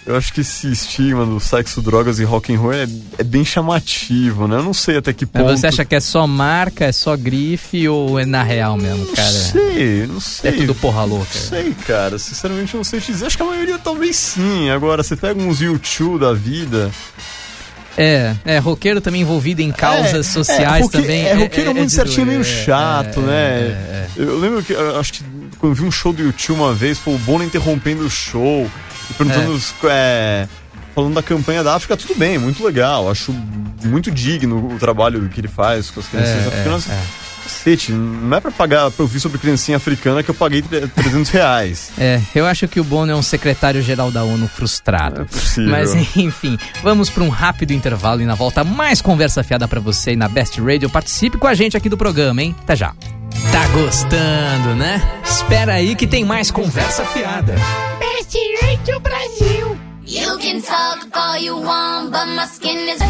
[0.04, 2.88] Eu acho que esse estigma do sexo, drogas e rock and roll é,
[3.18, 4.56] é bem chamativo, né?
[4.56, 5.44] Eu não sei até que ponto.
[5.44, 9.06] Mas você acha que é só marca, é só grife ou é na real mesmo,
[9.14, 9.30] cara?
[9.30, 10.50] Não sei, não sei.
[10.50, 11.26] É tudo porra louca.
[11.34, 12.18] Não sei, cara.
[12.18, 13.26] Sinceramente, não sei te dizer.
[13.26, 14.70] Acho que a maioria talvez sim.
[14.70, 16.90] Agora, você pega uns YouTube da vida.
[17.96, 21.26] É, é, roqueiro também envolvido em causas É, sociais é, roque- também.
[21.26, 23.34] É, roqueiro muito de certinho, doer, meio é, chato, é, né?
[23.36, 24.22] é, é.
[24.22, 25.22] Eu lembro que, acho que
[25.58, 28.68] quando eu vi um show do YouTube uma vez, pô, o Bono interrompendo o show
[29.12, 30.48] e perguntando, os- é,
[30.94, 33.10] falando da campanha da África, tudo bem, muito legal.
[33.10, 33.32] Acho
[33.84, 36.90] muito digno o trabalho que ele faz com as crianças É, africanas.
[36.90, 37.02] é, é.
[37.42, 41.28] Cacete, não é pra pagar, pra ouvir sobre criancinha africana que eu paguei tre- 300
[41.28, 41.90] reais.
[41.98, 45.22] É, eu acho que o Bono é um secretário-geral da ONU frustrado.
[45.22, 45.60] É.
[45.62, 50.10] Mas enfim, vamos para um rápido intervalo e na volta mais conversa fiada para você
[50.10, 50.88] aí na Best Radio.
[50.88, 52.54] Participe com a gente aqui do programa, hein?
[52.62, 52.94] Até já.
[53.50, 55.00] Tá gostando, né?
[55.24, 57.54] Espera aí que tem mais conversa fiada.
[57.98, 59.78] Best Radio Brasil.
[60.06, 63.00] You can talk all you want, but my skin is.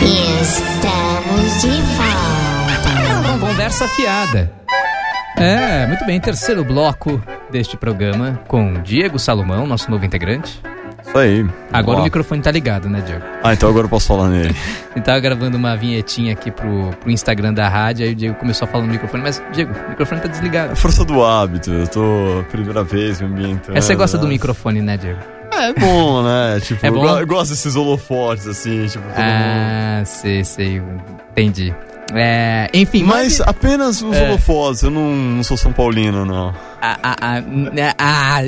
[0.00, 3.40] Estamos de volta.
[3.40, 4.52] Conversa fiada.
[5.36, 10.60] É, muito bem, terceiro bloco deste programa com Diego Salomão, nosso novo integrante.
[11.14, 11.44] Aí.
[11.72, 13.22] Agora o microfone tá ligado, né, Diego?
[13.42, 14.54] Ah, então agora eu posso falar nele.
[14.94, 18.66] Ele tava gravando uma vinhetinha aqui pro, pro Instagram da rádio, aí o Diego começou
[18.66, 20.72] a falar no microfone, mas, Diego, o microfone tá desligado.
[20.72, 23.76] É força do hábito, eu tô primeira vez me ambientando.
[23.76, 24.30] É, você gosta do né?
[24.30, 25.18] microfone, né, Diego?
[25.52, 26.60] É bom, né?
[26.60, 27.04] Tipo, É bom?
[27.04, 29.18] Eu, go- eu gosto desses holofotes, assim, tipo, todo mundo.
[29.18, 30.82] Ah, sei, sei,
[31.32, 31.74] entendi.
[32.14, 34.28] É, enfim, Mas mande- apenas os É.
[34.28, 36.54] holofotes, eu não, não sou São Paulino, não.
[36.82, 37.42] Ah, ah, ah,
[37.98, 38.42] ah,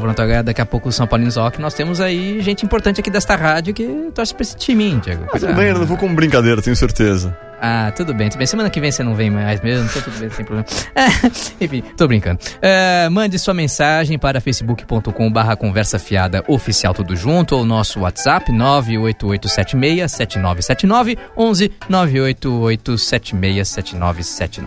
[0.00, 3.10] pronto, agora daqui a pouco o São Paulinos Rock, nós temos aí gente importante aqui
[3.10, 3.84] desta rádio que
[4.14, 5.24] torce pra esse time, hein, Diego.
[5.54, 7.36] Bem, eu não vou como brincadeira, tenho certeza.
[7.60, 8.46] Ah, tudo bem, tudo bem.
[8.46, 10.66] Semana que vem você não vem mais mesmo, então tudo bem, sem problema.
[11.60, 12.38] Enfim, tô brincando.
[12.60, 18.52] É, mande sua mensagem para facebook.com barra conversa fiada oficial tudo junto ou nosso WhatsApp
[18.52, 24.66] 988767979 11 988767979.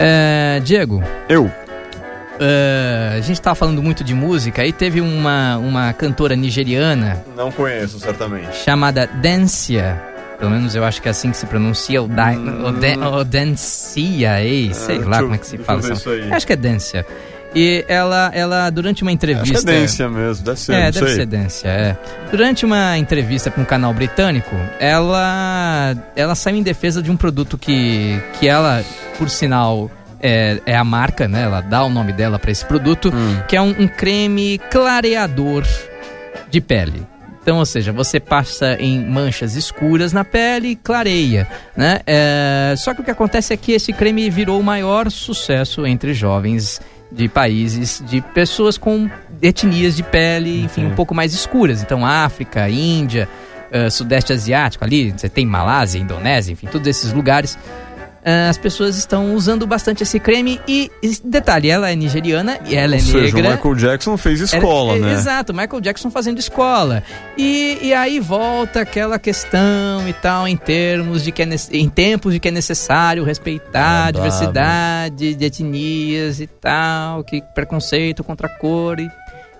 [0.00, 1.48] É, Diego, Eu?
[2.40, 7.52] é, a gente tava falando muito de música e teve uma, uma cantora nigeriana Não
[7.52, 8.56] conheço, certamente.
[8.56, 10.02] chamada Dancia.
[10.42, 13.22] Pelo menos eu acho que é assim que se pronuncia, o, da, o, Dan- o
[13.24, 15.80] Dancia, ei, sei deixa lá como é que se fala.
[15.92, 16.32] isso aí.
[16.32, 17.06] Acho que é Dancia.
[17.54, 19.62] E ela, ela durante uma Acho entrevista...
[19.64, 21.14] que é Dência mesmo, deve ser, É, deve sei.
[21.14, 21.96] ser Dância, é.
[22.30, 24.50] Durante uma entrevista para um canal britânico,
[24.80, 28.82] ela, ela saiu em defesa de um produto que, que ela,
[29.18, 31.42] por sinal, é, é a marca, né?
[31.42, 33.36] Ela dá o nome dela para esse produto, Hum.
[33.46, 35.64] que é um, um creme clareador
[36.50, 37.06] de pele.
[37.42, 42.00] Então, ou seja, você passa em manchas escuras na pele e clareia, né?
[42.06, 46.14] É, só que o que acontece é que esse creme virou o maior sucesso entre
[46.14, 49.10] jovens de países, de pessoas com
[49.42, 51.82] etnias de pele, enfim, um pouco mais escuras.
[51.82, 53.28] Então, África, Índia,
[53.72, 57.58] eh, Sudeste Asiático ali, você tem Malásia, Indonésia, enfim, todos esses lugares.
[58.24, 62.74] Eh, as pessoas estão usando bastante esse creme e, e detalhe, ela é nigeriana e
[62.76, 63.48] ela é Ou seja, negra.
[63.50, 65.12] o Michael Jackson fez escola, Era- é, né?
[65.14, 67.02] Exato, Michael Jackson fazendo escola.
[67.36, 72.32] E, e aí volta aquela questão e tal, em termos de que é, em tempos
[72.34, 78.46] de que é necessário respeitar a Ah, diversidade de etnias e tal, que preconceito contra
[78.46, 79.00] a cor.
[79.00, 79.10] E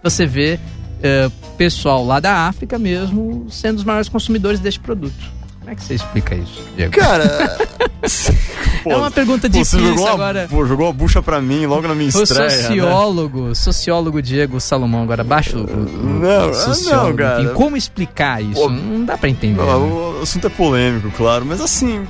[0.02, 0.58] você vê
[1.02, 5.41] eh, pessoal lá da África mesmo sendo os maiores consumidores deste produto.
[5.62, 6.92] Como é que você explica isso, Diego?
[6.92, 7.56] Cara.
[8.82, 10.46] pô, é uma pergunta pô, você difícil jogou a- agora.
[10.50, 12.48] pô, jogou a bucha pra mim logo na minha O estreia.
[12.48, 12.56] né?
[12.62, 17.42] sociólogo, sociólogo Diego Salomão, agora baixa o, o- o Não, sociólogo, não, cara.
[17.42, 18.54] enfim, como explicar isso?
[18.60, 19.60] Pô, não dá pra entender.
[19.62, 19.72] Ah, né?
[19.74, 22.04] o assunto é polêmico, claro, mas assim.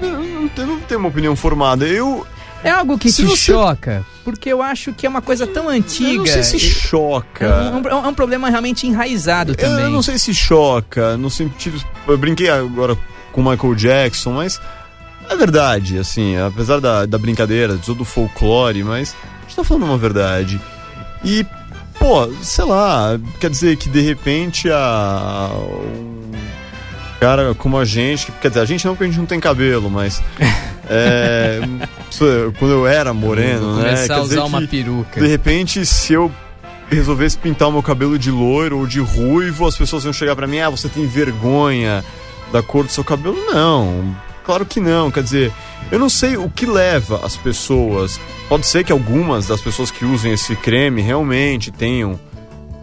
[0.00, 1.84] Eu não tenho, não tenho uma opinião formada.
[1.86, 2.24] Eu,
[2.64, 5.68] É algo que Se te você- choca, porque eu acho que é uma coisa tão
[5.68, 6.12] antiga.
[6.12, 7.44] eu não sei se choca.
[7.44, 9.84] é, um, é um problema realmente enraizado também.
[9.86, 11.82] Eu não sei se choca, no sentido.
[12.06, 12.96] Eu brinquei agora
[13.32, 14.60] com o Michael Jackson, mas
[15.28, 19.64] é verdade, assim, apesar da, da brincadeira, de todo o folclore, mas a gente tá
[19.64, 20.60] falando uma verdade.
[21.24, 21.46] E,
[21.98, 25.50] pô, sei lá, quer dizer que de repente a.
[25.54, 26.32] Um
[27.20, 29.88] cara como a gente, quer dizer, a gente não porque a gente não tem cabelo,
[29.88, 30.20] mas.
[30.90, 31.60] é,
[32.58, 33.84] quando eu era moreno, Vou né?
[33.84, 35.20] começar Quer a usar uma peruca.
[35.20, 36.30] de repente, se eu
[36.94, 40.46] resolvesse pintar o meu cabelo de loiro ou de ruivo, as pessoas iam chegar pra
[40.46, 42.04] mim, ah, você tem vergonha
[42.52, 43.36] da cor do seu cabelo?
[43.52, 45.10] Não, claro que não.
[45.10, 45.52] Quer dizer,
[45.90, 48.20] eu não sei o que leva as pessoas.
[48.48, 52.18] Pode ser que algumas das pessoas que usem esse creme realmente tenham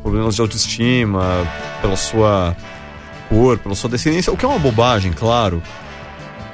[0.01, 1.47] problemas de autoestima
[1.81, 2.55] pela sua
[3.27, 5.61] cor, pela sua descendência, o que é uma bobagem, claro.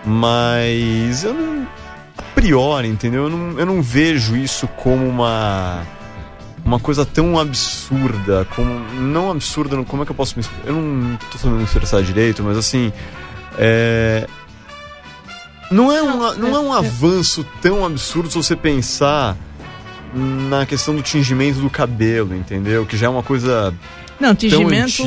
[0.05, 1.67] Mas eu não.
[2.17, 3.23] A priori, entendeu?
[3.23, 5.85] Eu não, eu não vejo isso como uma
[6.65, 8.73] uma coisa tão absurda, como.
[8.99, 10.43] Não absurda, como é que eu posso me?
[10.65, 12.91] Eu não tô sabendo me expressar direito, mas assim.
[13.57, 14.27] É.
[15.71, 19.35] Não é, um, não é um avanço tão absurdo se você pensar
[20.13, 22.85] na questão do tingimento do cabelo, entendeu?
[22.85, 23.73] Que já é uma coisa
[24.19, 25.03] Não, tingimento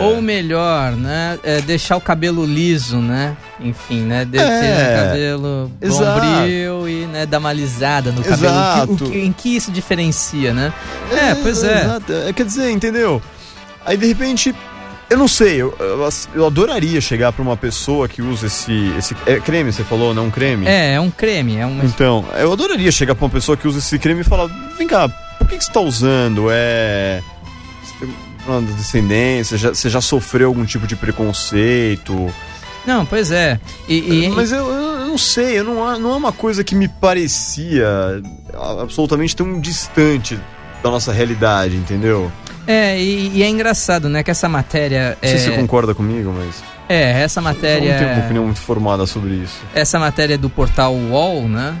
[0.00, 3.34] ou melhor, né, é deixar o cabelo liso, né?
[3.60, 8.54] Enfim, né, de- ter É, um cabelo bombril e né, dar uma alisada no cabelo.
[8.54, 8.92] Exato.
[8.92, 10.72] O que- o que- em que isso diferencia, né?
[11.10, 11.80] É, pois é.
[11.82, 12.12] Exato.
[12.12, 13.22] É, Quer dizer, entendeu?
[13.86, 14.54] Aí de repente,
[15.08, 19.16] eu não sei, eu, eu, eu adoraria chegar pra uma pessoa que usa esse, esse.
[19.26, 20.66] É creme, você falou, não creme?
[20.66, 23.78] É, é um creme, é um Então, eu adoraria chegar pra uma pessoa que usa
[23.78, 26.46] esse creme e falar: vem cá, por que, que você tá usando?
[26.50, 27.22] É.
[28.46, 32.32] Uma descendência, já, você já sofreu algum tipo de preconceito?
[32.86, 33.60] Não, pois é.
[33.88, 36.74] E, e- Mas eu, eu- eu não sei, eu não, não é uma coisa que
[36.74, 38.20] me parecia
[38.80, 40.38] absolutamente tão distante
[40.82, 42.30] da nossa realidade, entendeu?
[42.66, 45.94] é, e, e é engraçado, né, que essa matéria Não sei se você é, concorda
[45.94, 46.62] comigo, mas.
[46.88, 49.60] é essa Eu não matéria tenho uma opinião muito formada sobre isso.
[49.74, 51.74] essa matéria do portal UOL, né?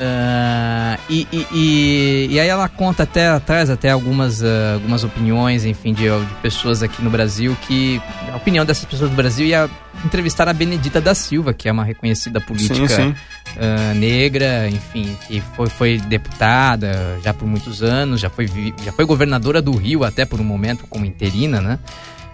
[0.00, 5.64] Ah, e, e, e, e aí ela conta até atrás até algumas, ah, algumas opiniões,
[5.64, 8.00] enfim, de, de pessoas aqui no Brasil que.
[8.32, 9.68] A opinião dessas pessoas do Brasil ia
[10.04, 13.14] entrevistar a Benedita da Silva, que é uma reconhecida política Sim, sim.
[13.58, 18.48] ah, negra, enfim, que foi, foi deputada já por muitos anos, já foi,
[18.84, 21.78] já foi governadora do Rio até por um momento como interina, né?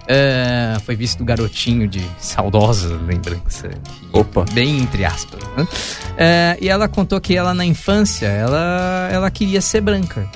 [0.09, 3.71] Ah, foi vice do garotinho de saudosa lembrança.
[4.13, 4.45] Opa.
[4.53, 5.41] Bem entre aspas.
[5.57, 5.69] Né?
[6.19, 10.29] Ah, e ela contou que ela na infância, ela, ela queria ser branca.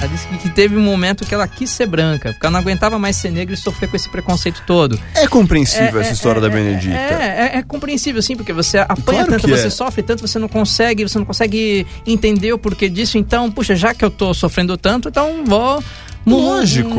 [0.00, 2.98] Ela disse que teve um momento que ela quis ser branca, porque ela não aguentava
[3.00, 4.98] mais ser negra e sofrer com esse preconceito todo.
[5.14, 6.94] É compreensível É, essa é, história é, da é, Benedita.
[6.94, 9.70] É, é, é compreensível, sim, porque você apanha Claro tanto, que você é.
[9.70, 13.18] sofre tanto, você não consegue, você não consegue entender o porquê disso.
[13.18, 15.82] Então, puxa, já que eu tô sofrendo tanto, então vou
[16.26, 16.90] Lógico,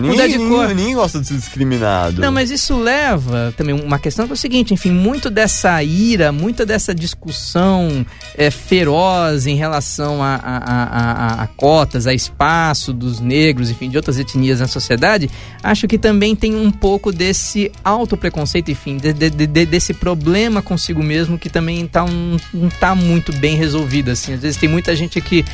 [0.00, 0.68] mudar de cor.
[0.68, 2.20] ninguém, gosta de ser discriminado.
[2.20, 6.30] Não, mas isso leva também uma questão que é o seguinte, enfim, muito dessa ira,
[6.32, 8.04] muita dessa discussão
[8.36, 10.58] é, feroz em relação a, a-
[11.38, 15.30] a- a- cotas, a espaço dos negros, enfim, de outras etnias na sociedade,
[15.62, 21.02] acho que também tem um pouco desse autopreconceito, enfim, de- de- de- desse problema consigo
[21.02, 24.34] mesmo que também tá um- não tá muito bem resolvido, assim.
[24.34, 25.44] Às vezes tem muita gente que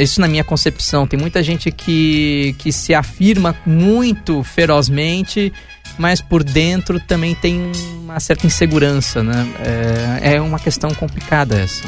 [0.00, 1.06] isso na minha concepção.
[1.06, 5.52] Tem muita gente que, que se afirma muito ferozmente,
[5.98, 9.48] mas por dentro também tem uma certa insegurança, né?
[10.22, 11.84] É, é uma questão complicada essa.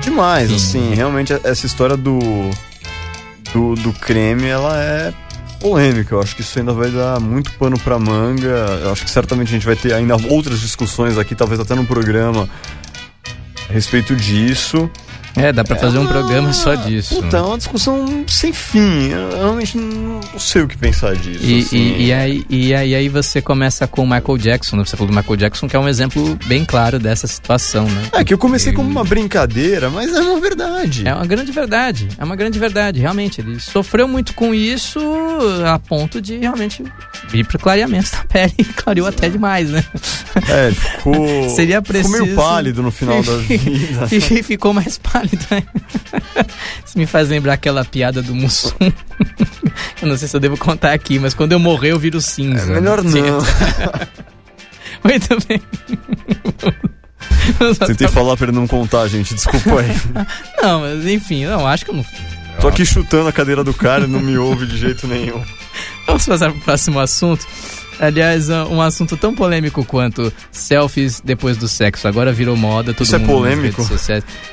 [0.00, 0.56] Demais, Sim.
[0.56, 2.18] assim, realmente essa história do,
[3.52, 5.12] do, do creme, ela é
[5.60, 6.14] polêmica.
[6.14, 8.80] Eu acho que isso ainda vai dar muito pano pra manga.
[8.82, 11.84] Eu acho que certamente a gente vai ter ainda outras discussões aqui, talvez até no
[11.84, 12.48] programa,
[13.68, 14.90] a respeito disso.
[15.38, 17.16] É, dá pra fazer um uma- programa só disso.
[17.22, 19.08] Puta, é uma discussão sem fim.
[19.10, 21.44] Eu realmente não sei o que pensar disso.
[21.44, 21.76] E, assim.
[21.76, 24.84] e, e aí, e aí aí você começa com o Michael Jackson, né?
[24.84, 28.02] Você falou do Michael Jackson, que é um exemplo bem claro dessa situação, né?
[28.12, 31.06] É que eu comecei como uma brincadeira, mas é uma verdade.
[31.06, 33.40] É uma grande verdade, é uma grande verdade, realmente.
[33.40, 34.98] Ele sofreu muito com isso
[35.66, 36.82] a ponto de realmente
[37.28, 39.84] vir para clareamento da pele e clareou até demais, né?
[40.48, 41.48] É, ficou.
[41.50, 44.08] Seria Ficou meio preciso- pálido no final da vida.
[44.10, 45.38] e ficou mais pálido.
[45.50, 45.62] né?
[46.84, 48.74] Isso me faz lembrar aquela piada do Mussum.
[50.02, 52.72] eu não sei se eu devo contar aqui, mas quando eu morrer eu viro cinza.
[52.72, 53.22] É melhor Sim.
[53.22, 53.38] não.
[55.04, 55.62] Muito bem.
[57.86, 59.34] Tentei falar pra ele não contar, gente.
[59.34, 59.88] Desculpa aí.
[60.62, 62.04] Não, mas enfim, não, acho que eu não.
[62.60, 65.40] Tô aqui chutando a cadeira do cara e não me ouve de jeito nenhum.
[66.08, 67.46] Vamos passar pro próximo assunto.
[67.98, 72.06] Aliás, uh, um assunto tão polêmico quanto selfies depois do sexo.
[72.06, 73.82] Agora virou moda, todo Isso é mundo nas polêmico?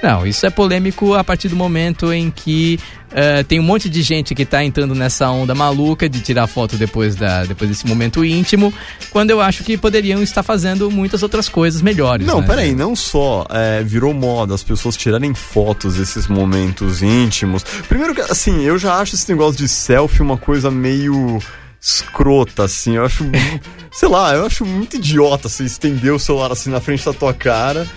[0.02, 2.80] Não, isso é polêmico a partir do momento em que
[3.12, 6.76] uh, tem um monte de gente que tá entrando nessa onda maluca de tirar foto
[6.76, 8.74] depois, da, depois desse momento íntimo,
[9.12, 12.26] quando eu acho que poderiam estar fazendo muitas outras coisas melhores.
[12.26, 12.48] Não, né?
[12.48, 17.64] peraí, não só é, virou moda as pessoas tirarem fotos desses momentos íntimos.
[17.88, 21.40] Primeiro que, assim, eu já acho esse negócio de selfie uma coisa meio
[21.86, 22.96] escrota, assim.
[22.96, 23.24] Eu acho,
[23.94, 27.34] sei lá, eu acho muito idiota você estender o celular assim na frente da tua
[27.34, 27.88] cara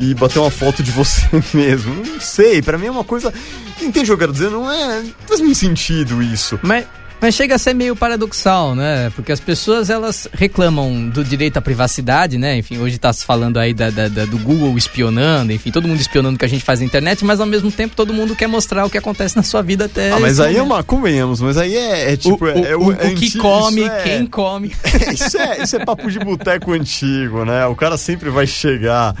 [0.00, 1.22] e bater uma foto de você
[1.54, 1.94] mesmo.
[2.04, 3.32] Não sei, pra mim é uma coisa.
[3.80, 4.50] Entende o que eu quero dizer?
[4.50, 5.02] Não é.
[5.02, 6.58] Não faz muito sentido isso.
[6.62, 6.86] Mas,
[7.20, 9.10] mas chega a ser meio paradoxal, né?
[9.16, 12.56] Porque as pessoas elas reclamam do direito à privacidade, né?
[12.58, 16.00] Enfim, hoje tá se falando aí da, da- da- do Google espionando, enfim, todo mundo
[16.00, 18.46] espionando o que a gente faz na internet, mas ao mesmo tempo todo mundo quer
[18.46, 20.12] mostrar o que acontece na sua vida até.
[20.12, 20.74] Ah, mas aí é momento.
[20.74, 20.82] uma.
[20.82, 22.44] Convenhamos, mas aí é, é O, tipo.
[22.44, 24.74] o- é, o- é o que come, é- quem come.
[25.12, 27.66] isso, é, isso é papo de boteco antigo, né?
[27.66, 29.14] O cara sempre vai chegar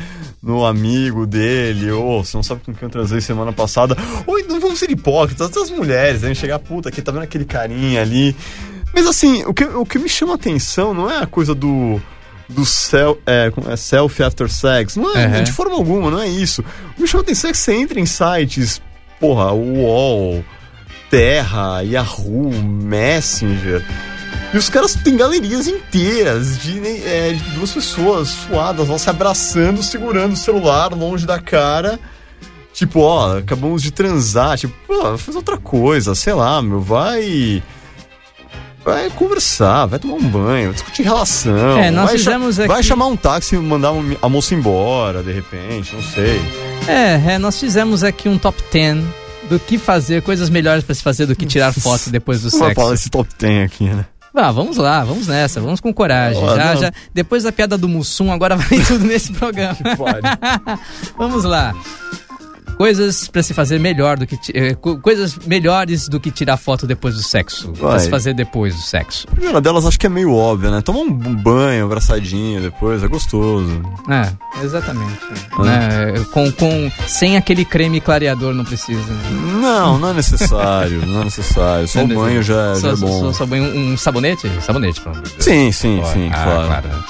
[0.46, 4.60] no amigo dele, ou você não sabe com quem eu transei semana passada, ou não
[4.60, 8.34] vamos ser hipócritas, as mulheres, devem chegar, puta, aqui tá vendo aquele carinha ali.
[8.94, 12.00] Mas assim, o que, o que me chama a atenção não é a coisa do
[12.48, 14.94] do self, é, é, self after sex.
[14.94, 15.42] Não é, Uhum.
[15.42, 16.62] de forma alguma, não é isso.
[16.90, 18.80] O que me chama atenção é que você entra em sites,
[19.18, 20.44] porra, UOL,
[21.10, 23.84] Terra, Yahoo, Messenger.
[24.54, 29.82] E os caras têm galerias inteiras de, é, de duas pessoas suadas, lá se abraçando,
[29.82, 31.98] segurando o celular longe da cara.
[32.72, 34.56] Tipo, ó, acabamos de transar.
[34.56, 37.62] Tipo, pô, faz outra coisa, sei lá, meu, vai.
[38.84, 41.76] Vai conversar, vai tomar um banho, discutir relação.
[41.76, 45.32] É, nós vai fizemos aqui- Vai chamar um táxi e mandar a moça embora, de
[45.32, 46.40] repente, não sei.
[46.86, 49.02] É, é, nós fizemos aqui um top 10
[49.50, 52.58] do que fazer, coisas melhores pra se fazer do que tirar foto depois do Não
[52.60, 53.02] vai falar sexo.
[53.02, 54.04] esse top 10 aqui, né?
[54.38, 56.42] Ah, vamos lá, vamos nessa, vamos com coragem.
[56.42, 56.80] Ó, já, não.
[56.82, 59.76] já, depois da piada do Mussum, agora vai tudo nesse programa.
[61.16, 61.74] vamos lá.
[62.76, 66.86] Coisas pra se fazer melhor do que eh, co- coisas melhores do que tirar foto
[66.86, 67.72] depois do sexo.
[67.72, 68.00] Pra Vai.
[68.00, 69.26] se fazer depois do sexo.
[69.30, 70.80] A primeira delas acho que é meio óbvia, né?
[70.82, 73.80] Tomar um banho, abraçadinho depois, é gostoso.
[74.10, 75.18] É, exatamente.
[75.58, 79.00] Né, Com, com, sem aquele creme clareador não precisa.
[79.60, 81.88] Não, não é necessário, não é necessário.
[81.88, 83.20] Só o banho já, já só, é bom.
[83.20, 84.50] Só, só banho, um sabonete?
[84.60, 85.32] Sabonete, Deus.
[85.38, 87.04] Sim, sim, sim, Ah, claro.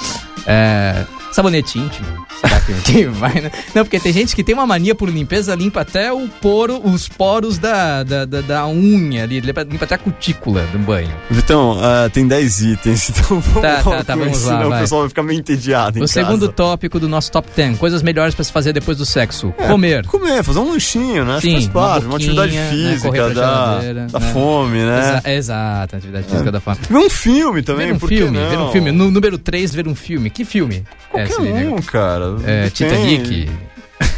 [0.47, 2.07] É, sabonete íntimo.
[2.39, 3.51] Será que, que vai, né?
[3.75, 7.07] Não, porque tem gente que tem uma mania por limpeza, limpa até o poro, os
[7.07, 11.11] poros da, da, da, da unha ali, limpa, limpa até a cutícula do banho.
[11.29, 14.77] Vitão, ah, tem 10 itens, então vamos Tá, tá, tá, vamos isso, lá, senão vai.
[14.77, 16.13] o pessoal vai ficar meio entediado O casa.
[16.13, 19.53] segundo tópico do nosso top 10, coisas melhores pra se fazer depois do sexo.
[19.57, 20.05] É, Comer.
[20.05, 21.39] Comer, fazer um lanchinho, né?
[21.41, 24.31] Sim, faz parte, uma, boquinha, atividade né, física, pra da, da né?
[24.31, 25.21] fome, né?
[25.25, 26.77] Exa exato, atividade física da fome.
[26.89, 28.49] Ver um filme também, Ver um filme, não?
[28.49, 28.91] ver um filme.
[28.91, 30.29] No número 3, ver um filme.
[30.37, 30.83] Que filme?
[31.09, 31.71] Qualquer liga.
[31.71, 32.25] um, cara.
[32.45, 32.69] É.
[32.69, 33.49] Titanic.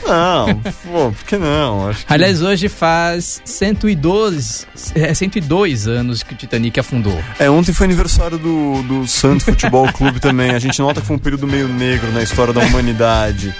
[0.05, 1.93] Não, pô, por que não?
[1.93, 2.13] Que...
[2.13, 7.17] Aliás, hoje faz 102, é, 102 anos que o Titanic afundou.
[7.39, 10.51] É, ontem foi aniversário do, do Santos Futebol Clube também.
[10.51, 13.55] A gente nota que foi um período meio negro na história da humanidade.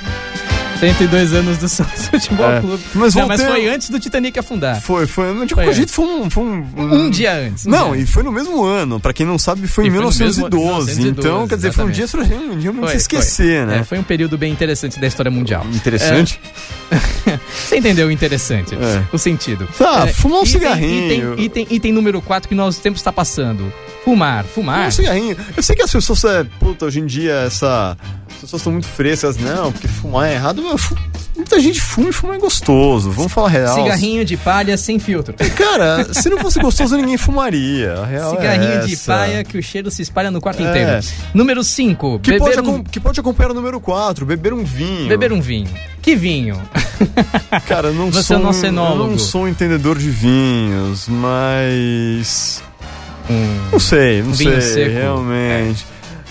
[0.80, 2.62] 102 anos do Santos Futebol É.
[2.62, 2.84] Clube.
[2.96, 4.82] Mas Não, mas foi antes do Titanic afundar.
[4.82, 5.34] Foi, foi.
[5.34, 6.30] Mas de qualquer jeito foi um.
[6.30, 7.66] Foi um, Um dia antes.
[7.66, 9.00] um Não, dia e foi no mesmo ano.
[9.00, 10.96] Pra quem não sabe, foi em E foi no mesmo- 1912.
[10.96, 13.74] 1912, Então, quer dizer, foi um dia, pra um dia não se esquecer, foi.
[13.76, 13.80] né?
[13.80, 15.66] É, foi um período bem interessante da história mundial.
[15.74, 16.40] Interessante.
[17.54, 18.76] Você entendeu o interessante?
[18.76, 19.04] É.
[19.14, 19.68] O sentido.
[19.78, 21.34] Tá, fumar um item- cigarrinho.
[21.34, 23.72] Item, item, item número 4 que nós tempo está passando.
[24.10, 24.88] Fumar, fumar.
[24.88, 25.38] Um cigarrinho.
[25.56, 27.96] Eu sei que as pessoas, é, puta, hoje em dia, essa.
[28.28, 30.64] As pessoas estão muito frescas, não, porque fumar é errado.
[31.36, 33.12] Muita gente fuma e fumar é gostoso.
[33.12, 33.76] Vamos falar real.
[33.76, 35.34] Cigarrinho de palha sem filtro.
[35.56, 37.94] Cara, se não fosse gostoso, ninguém fumaria.
[37.94, 40.70] A real Cigarrinho é de palha que o cheiro se espalha no quarto É.
[40.70, 41.06] inteiro.
[41.34, 42.20] Número 5.
[42.20, 45.08] Que pode, um, que pode acompanhar o número 4, beber um vinho.
[45.08, 45.70] beber um vinho.
[46.02, 46.60] Que vinho?
[47.68, 48.38] Cara, eu não Você sou.
[48.38, 49.04] é enólogo.
[49.04, 52.64] Eu não sou um entendedor de vinhos, mas.
[53.30, 53.72] Um...
[53.72, 54.92] Não sei, não Vinho sei, seco.
[54.92, 55.86] realmente.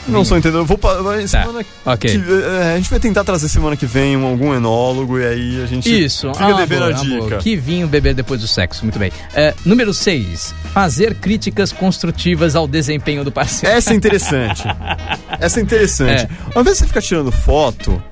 [0.06, 0.24] Não Vinho.
[0.24, 0.64] sou entendedor.
[0.64, 2.10] Vou Tá, semana ok.
[2.10, 5.62] que, eh, a gente vai tentar trazer semana que vem um- algum enólogo e aí
[5.62, 7.36] a gente Isso, fica ah, devendo a dica.
[7.38, 8.84] Que vinho beber depois do sexo?
[8.84, 9.12] Muito bem.
[9.34, 10.54] É, número 6.
[10.72, 13.76] Fazer críticas construtivas ao desempenho do parceiro.
[13.76, 14.62] Essa é interessante.
[15.38, 16.22] Essa é interessante.
[16.22, 16.28] É.
[16.54, 18.02] Ao invés de você ficar tirando foto,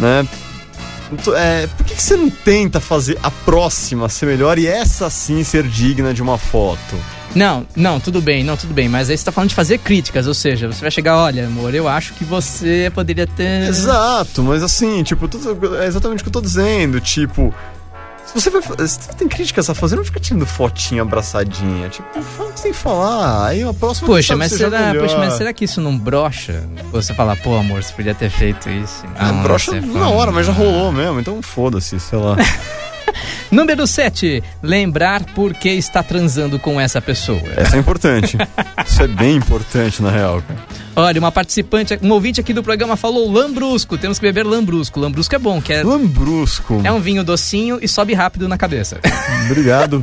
[0.00, 0.26] né?
[1.16, 5.08] Tu- É, por que, que você não tenta fazer a próxima ser melhor e essa
[5.10, 6.96] sim ser digna de uma foto?
[7.34, 8.88] Não, não, tudo bem, não, tudo bem.
[8.88, 11.74] Mas aí você tá falando de fazer críticas, ou seja, você vai chegar, olha, amor,
[11.74, 13.68] eu acho que você poderia ter.
[13.68, 17.00] Exato, mas assim, tipo, tudo- é exatamente o que eu tô dizendo.
[17.00, 17.54] Tipo,
[18.28, 21.88] se você vai se tem críticas a fazer, não fica tirando fotinha abraçadinha.
[21.88, 23.46] Tipo, fala o que você tem que falar.
[23.46, 25.02] Aí a próxima quem Poxa, mas será, melhor.
[25.02, 26.62] poxa, mas será que isso não brocha?
[26.92, 29.04] Você falar, pô, amor, você podia ter feito isso.
[29.16, 30.54] Ah, Não, brocha você na hora, mas já "Ah".
[30.56, 32.36] rolou mesmo, então foda-se, sei lá.
[33.50, 34.42] Número 7.
[34.62, 37.40] Lembrar por que está transando com essa pessoa.
[37.56, 38.36] Essa é importante.
[38.86, 40.42] Isso é bem importante, na real.
[40.96, 43.96] Olha, uma participante, um ouvinte aqui do programa falou lambrusco.
[43.96, 44.98] Temos que beber lambrusco.
[44.98, 46.80] Lambrusco é bom, que é, Lambrusco.
[46.82, 48.98] é um vinho docinho e sobe rápido na cabeça.
[49.48, 50.02] Obrigado.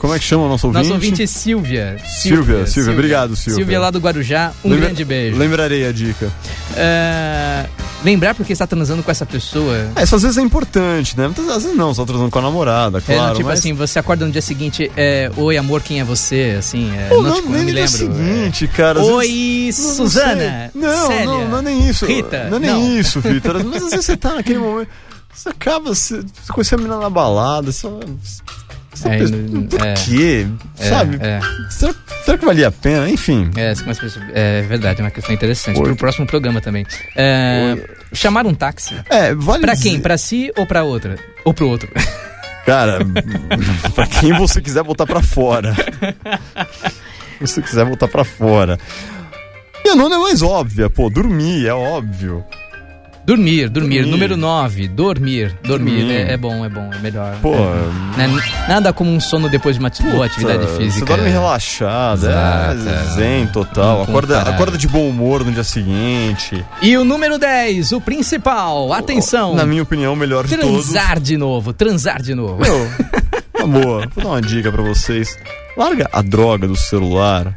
[0.00, 0.82] Como é que chama o nosso ouvinte?
[0.82, 1.96] Nosso ouvinte é Silvia.
[2.04, 3.56] Silvia, Silvia, obrigado, Silvia.
[3.58, 5.38] Silvia lá do Guarujá, um Lembra- grande beijo.
[5.38, 6.28] Lembrarei a dica.
[6.76, 7.66] É,
[8.04, 9.90] lembrar porque está transando com essa pessoa.
[9.96, 11.24] É, isso às vezes é importante, né?
[11.26, 13.34] Muitas vezes não, só trazendo com a namorada, É, claro.
[13.36, 13.58] tipo mas...
[13.58, 16.56] assim, você acorda no dia seguinte, é, oi amor, quem é você?
[16.58, 17.90] Assim, é, Pô, não, não, tipo, nem não me lembro.
[17.90, 19.02] seguinte, cara.
[19.02, 20.70] Oi, vezes- não- não Suzana.
[20.74, 22.04] Não, Célia, não, não é nem isso.
[22.06, 22.48] Rita.
[22.50, 23.64] Não é nem isso, Vitor.
[23.64, 24.88] Mas às vezes você tá naquele momento.
[25.34, 27.88] Você acaba, você, você conhece a menina na balada, você
[28.96, 30.46] fala, É, Por no- é, quê?
[30.78, 31.18] é, Sabe?
[31.20, 33.08] É, Será, será que valia a pena?
[33.10, 33.50] Enfim.
[33.56, 35.78] é, você começa perceber- é verdade, é uma questão interessante.
[35.78, 35.84] Oi.
[35.84, 36.86] Pro próximo programa também.
[37.16, 37.76] É,
[38.12, 38.94] chamar um táxi.
[39.10, 40.00] É, vale Pra dizer- quem?
[40.00, 41.16] Pra si ou pra outra?
[41.44, 41.88] Ou pro outro?
[42.64, 42.98] Cara,
[43.94, 45.74] pra quem você quiser botar pra fora.
[45.74, 48.78] Se você quiser botar pra fora.
[49.84, 52.42] E a nona é mais óbvia, pô, dormir, é óbvio.
[53.26, 53.98] Dormir, dormir.
[54.02, 54.10] Dormir.
[54.10, 55.56] Número 9, dormir.
[55.64, 55.98] Dormir.
[56.00, 56.10] Dormir.
[56.12, 57.36] É, é bom, é bom, é melhor.
[57.40, 58.42] Pô, É, né?
[58.68, 61.06] Nada como um sono depois de uma boa atividade Puta, física.
[61.06, 63.14] Você dorme relaxado, Exato, é é.
[63.14, 64.02] zen total.
[64.02, 66.62] Acorda, acorda de bom humor no dia seguinte.
[66.82, 68.92] E o número 10, o principal.
[68.92, 69.54] Atenção.
[69.54, 70.84] Na minha opinião, o melhor de todos.
[70.90, 72.60] Transar de novo, transar de novo.
[72.60, 72.88] Meu,
[73.58, 75.38] na boa, vou dar uma dica pra vocês.
[75.76, 77.56] Larga a droga do celular.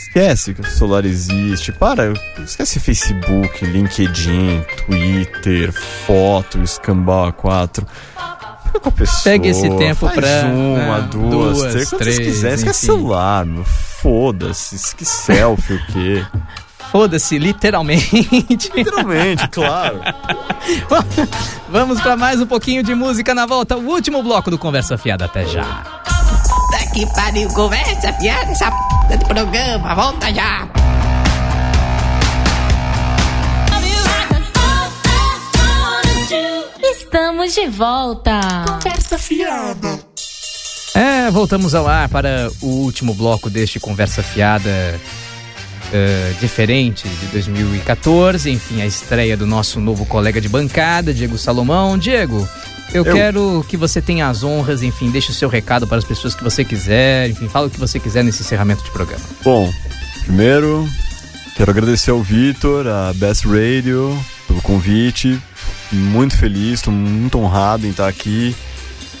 [0.00, 1.72] Esquece que o celular existe.
[1.72, 7.86] Para, esquece Facebook, LinkedIn, Twitter, foto, escambau A4.
[8.64, 9.22] Fica com a pessoa.
[9.24, 12.54] Pega esse tempo faz pra, Uma, né, duas, duas, três, quantas três, quiser.
[12.54, 12.98] Esquece enfim.
[12.98, 13.64] celular, meu.
[13.64, 14.96] Foda-se.
[14.96, 16.26] Que selfie o quê?
[16.90, 18.10] Foda-se, literalmente.
[18.74, 20.00] Literalmente, claro.
[21.70, 23.76] Vamos pra mais um pouquinho de música na volta.
[23.76, 25.26] O último bloco do Conversa Fiada.
[25.26, 25.99] Até já.
[26.92, 28.70] Que pariu, conversa, piada, essa
[29.08, 30.68] p de programa, volta já.
[36.82, 38.40] Estamos de volta.
[38.66, 40.00] Conversa fiada.
[40.94, 45.00] É, voltamos ao ar para o último bloco deste Conversa Fiada
[45.92, 48.50] eh, diferente de 2014.
[48.50, 51.98] Enfim, a estreia do nosso novo colega de bancada, Diego Salomão.
[51.98, 52.48] Diego,
[52.92, 56.04] eu, Eu- quero que você tenha as honras, enfim, deixe o seu recado para as
[56.04, 59.22] pessoas que você quiser, enfim, fala o que você quiser nesse encerramento de programa.
[59.44, 59.72] Bom,
[60.24, 60.88] primeiro,
[61.56, 65.40] quero agradecer ao Vitor, a Best Radio, pelo convite.
[65.92, 68.54] Muito feliz, estou muito honrado em estar aqui.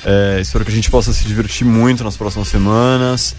[0.04, 3.34] É, espero que a gente possa se divertir muito nas próximas semanas.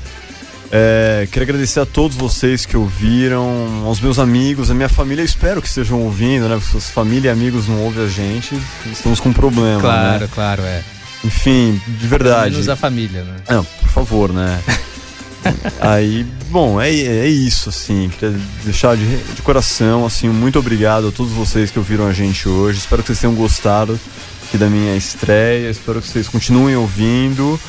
[0.72, 5.62] É, quero agradecer a todos vocês que ouviram, aos meus amigos, a minha família, espero
[5.62, 6.56] que estejam ouvindo, né?
[6.58, 8.58] Porque se família e amigos não ouvem a gente,
[8.92, 10.30] estamos com um problema, Claro, né?
[10.34, 10.82] claro, é.
[11.26, 12.52] Enfim, de verdade.
[12.52, 13.36] Menos a família, né?
[13.50, 14.62] Não, por favor, né?
[15.82, 18.10] Aí, bom, é, é isso, assim.
[18.18, 22.48] Queria deixar de, de coração, assim, muito obrigado a todos vocês que ouviram a gente
[22.48, 22.80] hoje.
[22.80, 24.00] Espero que vocês tenham gostado
[24.48, 25.70] aqui da minha estreia.
[25.70, 27.60] Espero que vocês continuem ouvindo.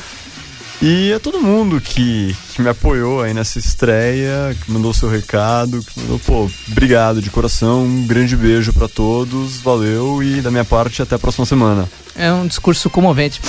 [0.81, 5.81] E a todo mundo que, que me apoiou aí nessa estreia, que mandou seu recado,
[5.81, 7.83] que mandou, pô, obrigado de coração.
[7.83, 9.61] Um grande beijo pra todos.
[9.61, 11.87] Valeu e da minha parte, até a próxima semana.
[12.15, 13.41] É um discurso comovente.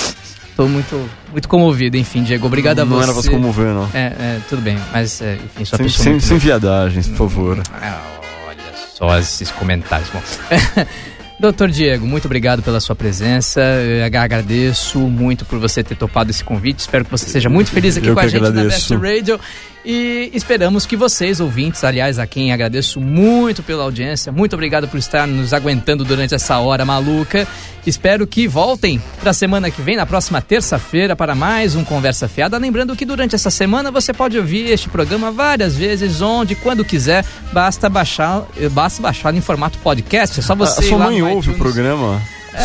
[0.55, 2.47] Tô muito, muito comovido, enfim, Diego.
[2.47, 3.03] Obrigado a não você.
[3.03, 3.89] era pra se comover, não.
[3.93, 7.61] É, é, tudo bem, mas é, enfim, sua Sem, sem, muito sem viadagens, por favor.
[7.73, 8.01] Ah,
[8.47, 8.57] olha
[8.93, 10.09] só esses comentários.
[10.11, 10.21] Bom,
[11.39, 13.59] Doutor Diego, muito obrigado pela sua presença.
[13.61, 16.79] Eu agradeço muito por você ter topado esse convite.
[16.79, 18.93] Espero que você seja muito feliz aqui Eu com a gente agradeço.
[18.93, 19.39] na Best Radio.
[19.85, 24.97] E esperamos que vocês, ouvintes, aliás, a quem agradeço muito pela audiência, muito obrigado por
[24.97, 27.47] estar nos aguentando durante essa hora maluca.
[27.85, 32.27] Espero que voltem para a semana que vem, na próxima terça-feira, para mais um Conversa
[32.27, 32.57] Fiada.
[32.57, 37.23] Lembrando que durante essa semana você pode ouvir este programa várias vezes, onde, quando quiser,
[37.53, 40.39] basta baixar, basta baixar em formato podcast.
[40.39, 40.79] É só A, você.
[40.83, 42.19] a sua mãe ouve o programa?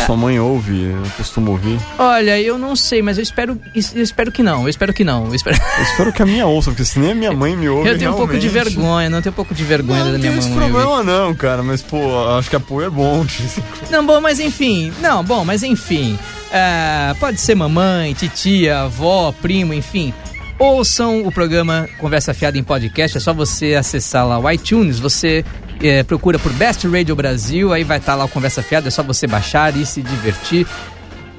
[0.05, 1.77] Sua mãe ouve, eu costumo ouvir.
[1.97, 3.59] Olha, eu não sei, mas eu espero,
[3.93, 4.63] eu espero que não.
[4.63, 5.27] Eu espero que não.
[5.27, 5.57] Eu espero.
[5.77, 7.89] Eu espero que a minha ouça, porque se nem a minha mãe me ouve.
[7.89, 10.19] Eu tenho um pouco de vergonha, não tenho um pouco de vergonha Não, da não
[10.19, 10.59] minha tem esse mãe.
[10.63, 10.73] ouvir.
[10.73, 11.97] problema não, cara, mas pô,
[12.37, 13.25] acho que apoio é bom.
[13.89, 14.93] Não, bom, mas enfim.
[15.01, 16.17] Não, bom, mas enfim.
[16.53, 20.13] Ah, pode ser mamãe, titia, avó, primo, enfim.
[20.61, 23.17] Ouçam o programa Conversa Fiada em podcast.
[23.17, 24.99] É só você acessar lá o iTunes.
[24.99, 25.43] Você
[25.81, 27.73] eh, procura por Best Radio Brasil.
[27.73, 28.87] Aí vai estar lá o Conversa Fiada.
[28.87, 30.67] É só você baixar e se divertir.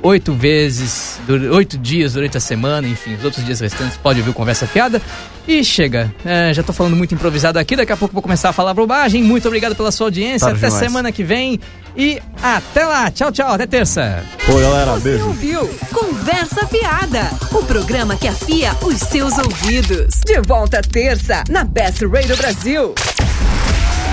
[0.03, 1.21] Oito vezes,
[1.53, 5.01] oito dias durante a semana, enfim, os outros dias restantes pode ouvir o Conversa Fiada.
[5.47, 8.53] E chega, É, já tô falando muito improvisado aqui, daqui a pouco vou começar a
[8.53, 9.23] falar bobagem.
[9.23, 10.85] Muito obrigado pela sua audiência, Tarde até demais.
[10.85, 11.59] semana que vem
[11.97, 13.11] e até lá.
[13.11, 14.25] Tchau, tchau, até terça.
[14.47, 15.27] Pô, galera, Você beijo.
[15.27, 20.21] ouviu Conversa Fiada, o programa que afia os seus ouvidos.
[20.25, 22.95] De volta terça na Best Radio Brasil.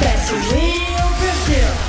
[0.02, 1.89] Best Radio Brasil.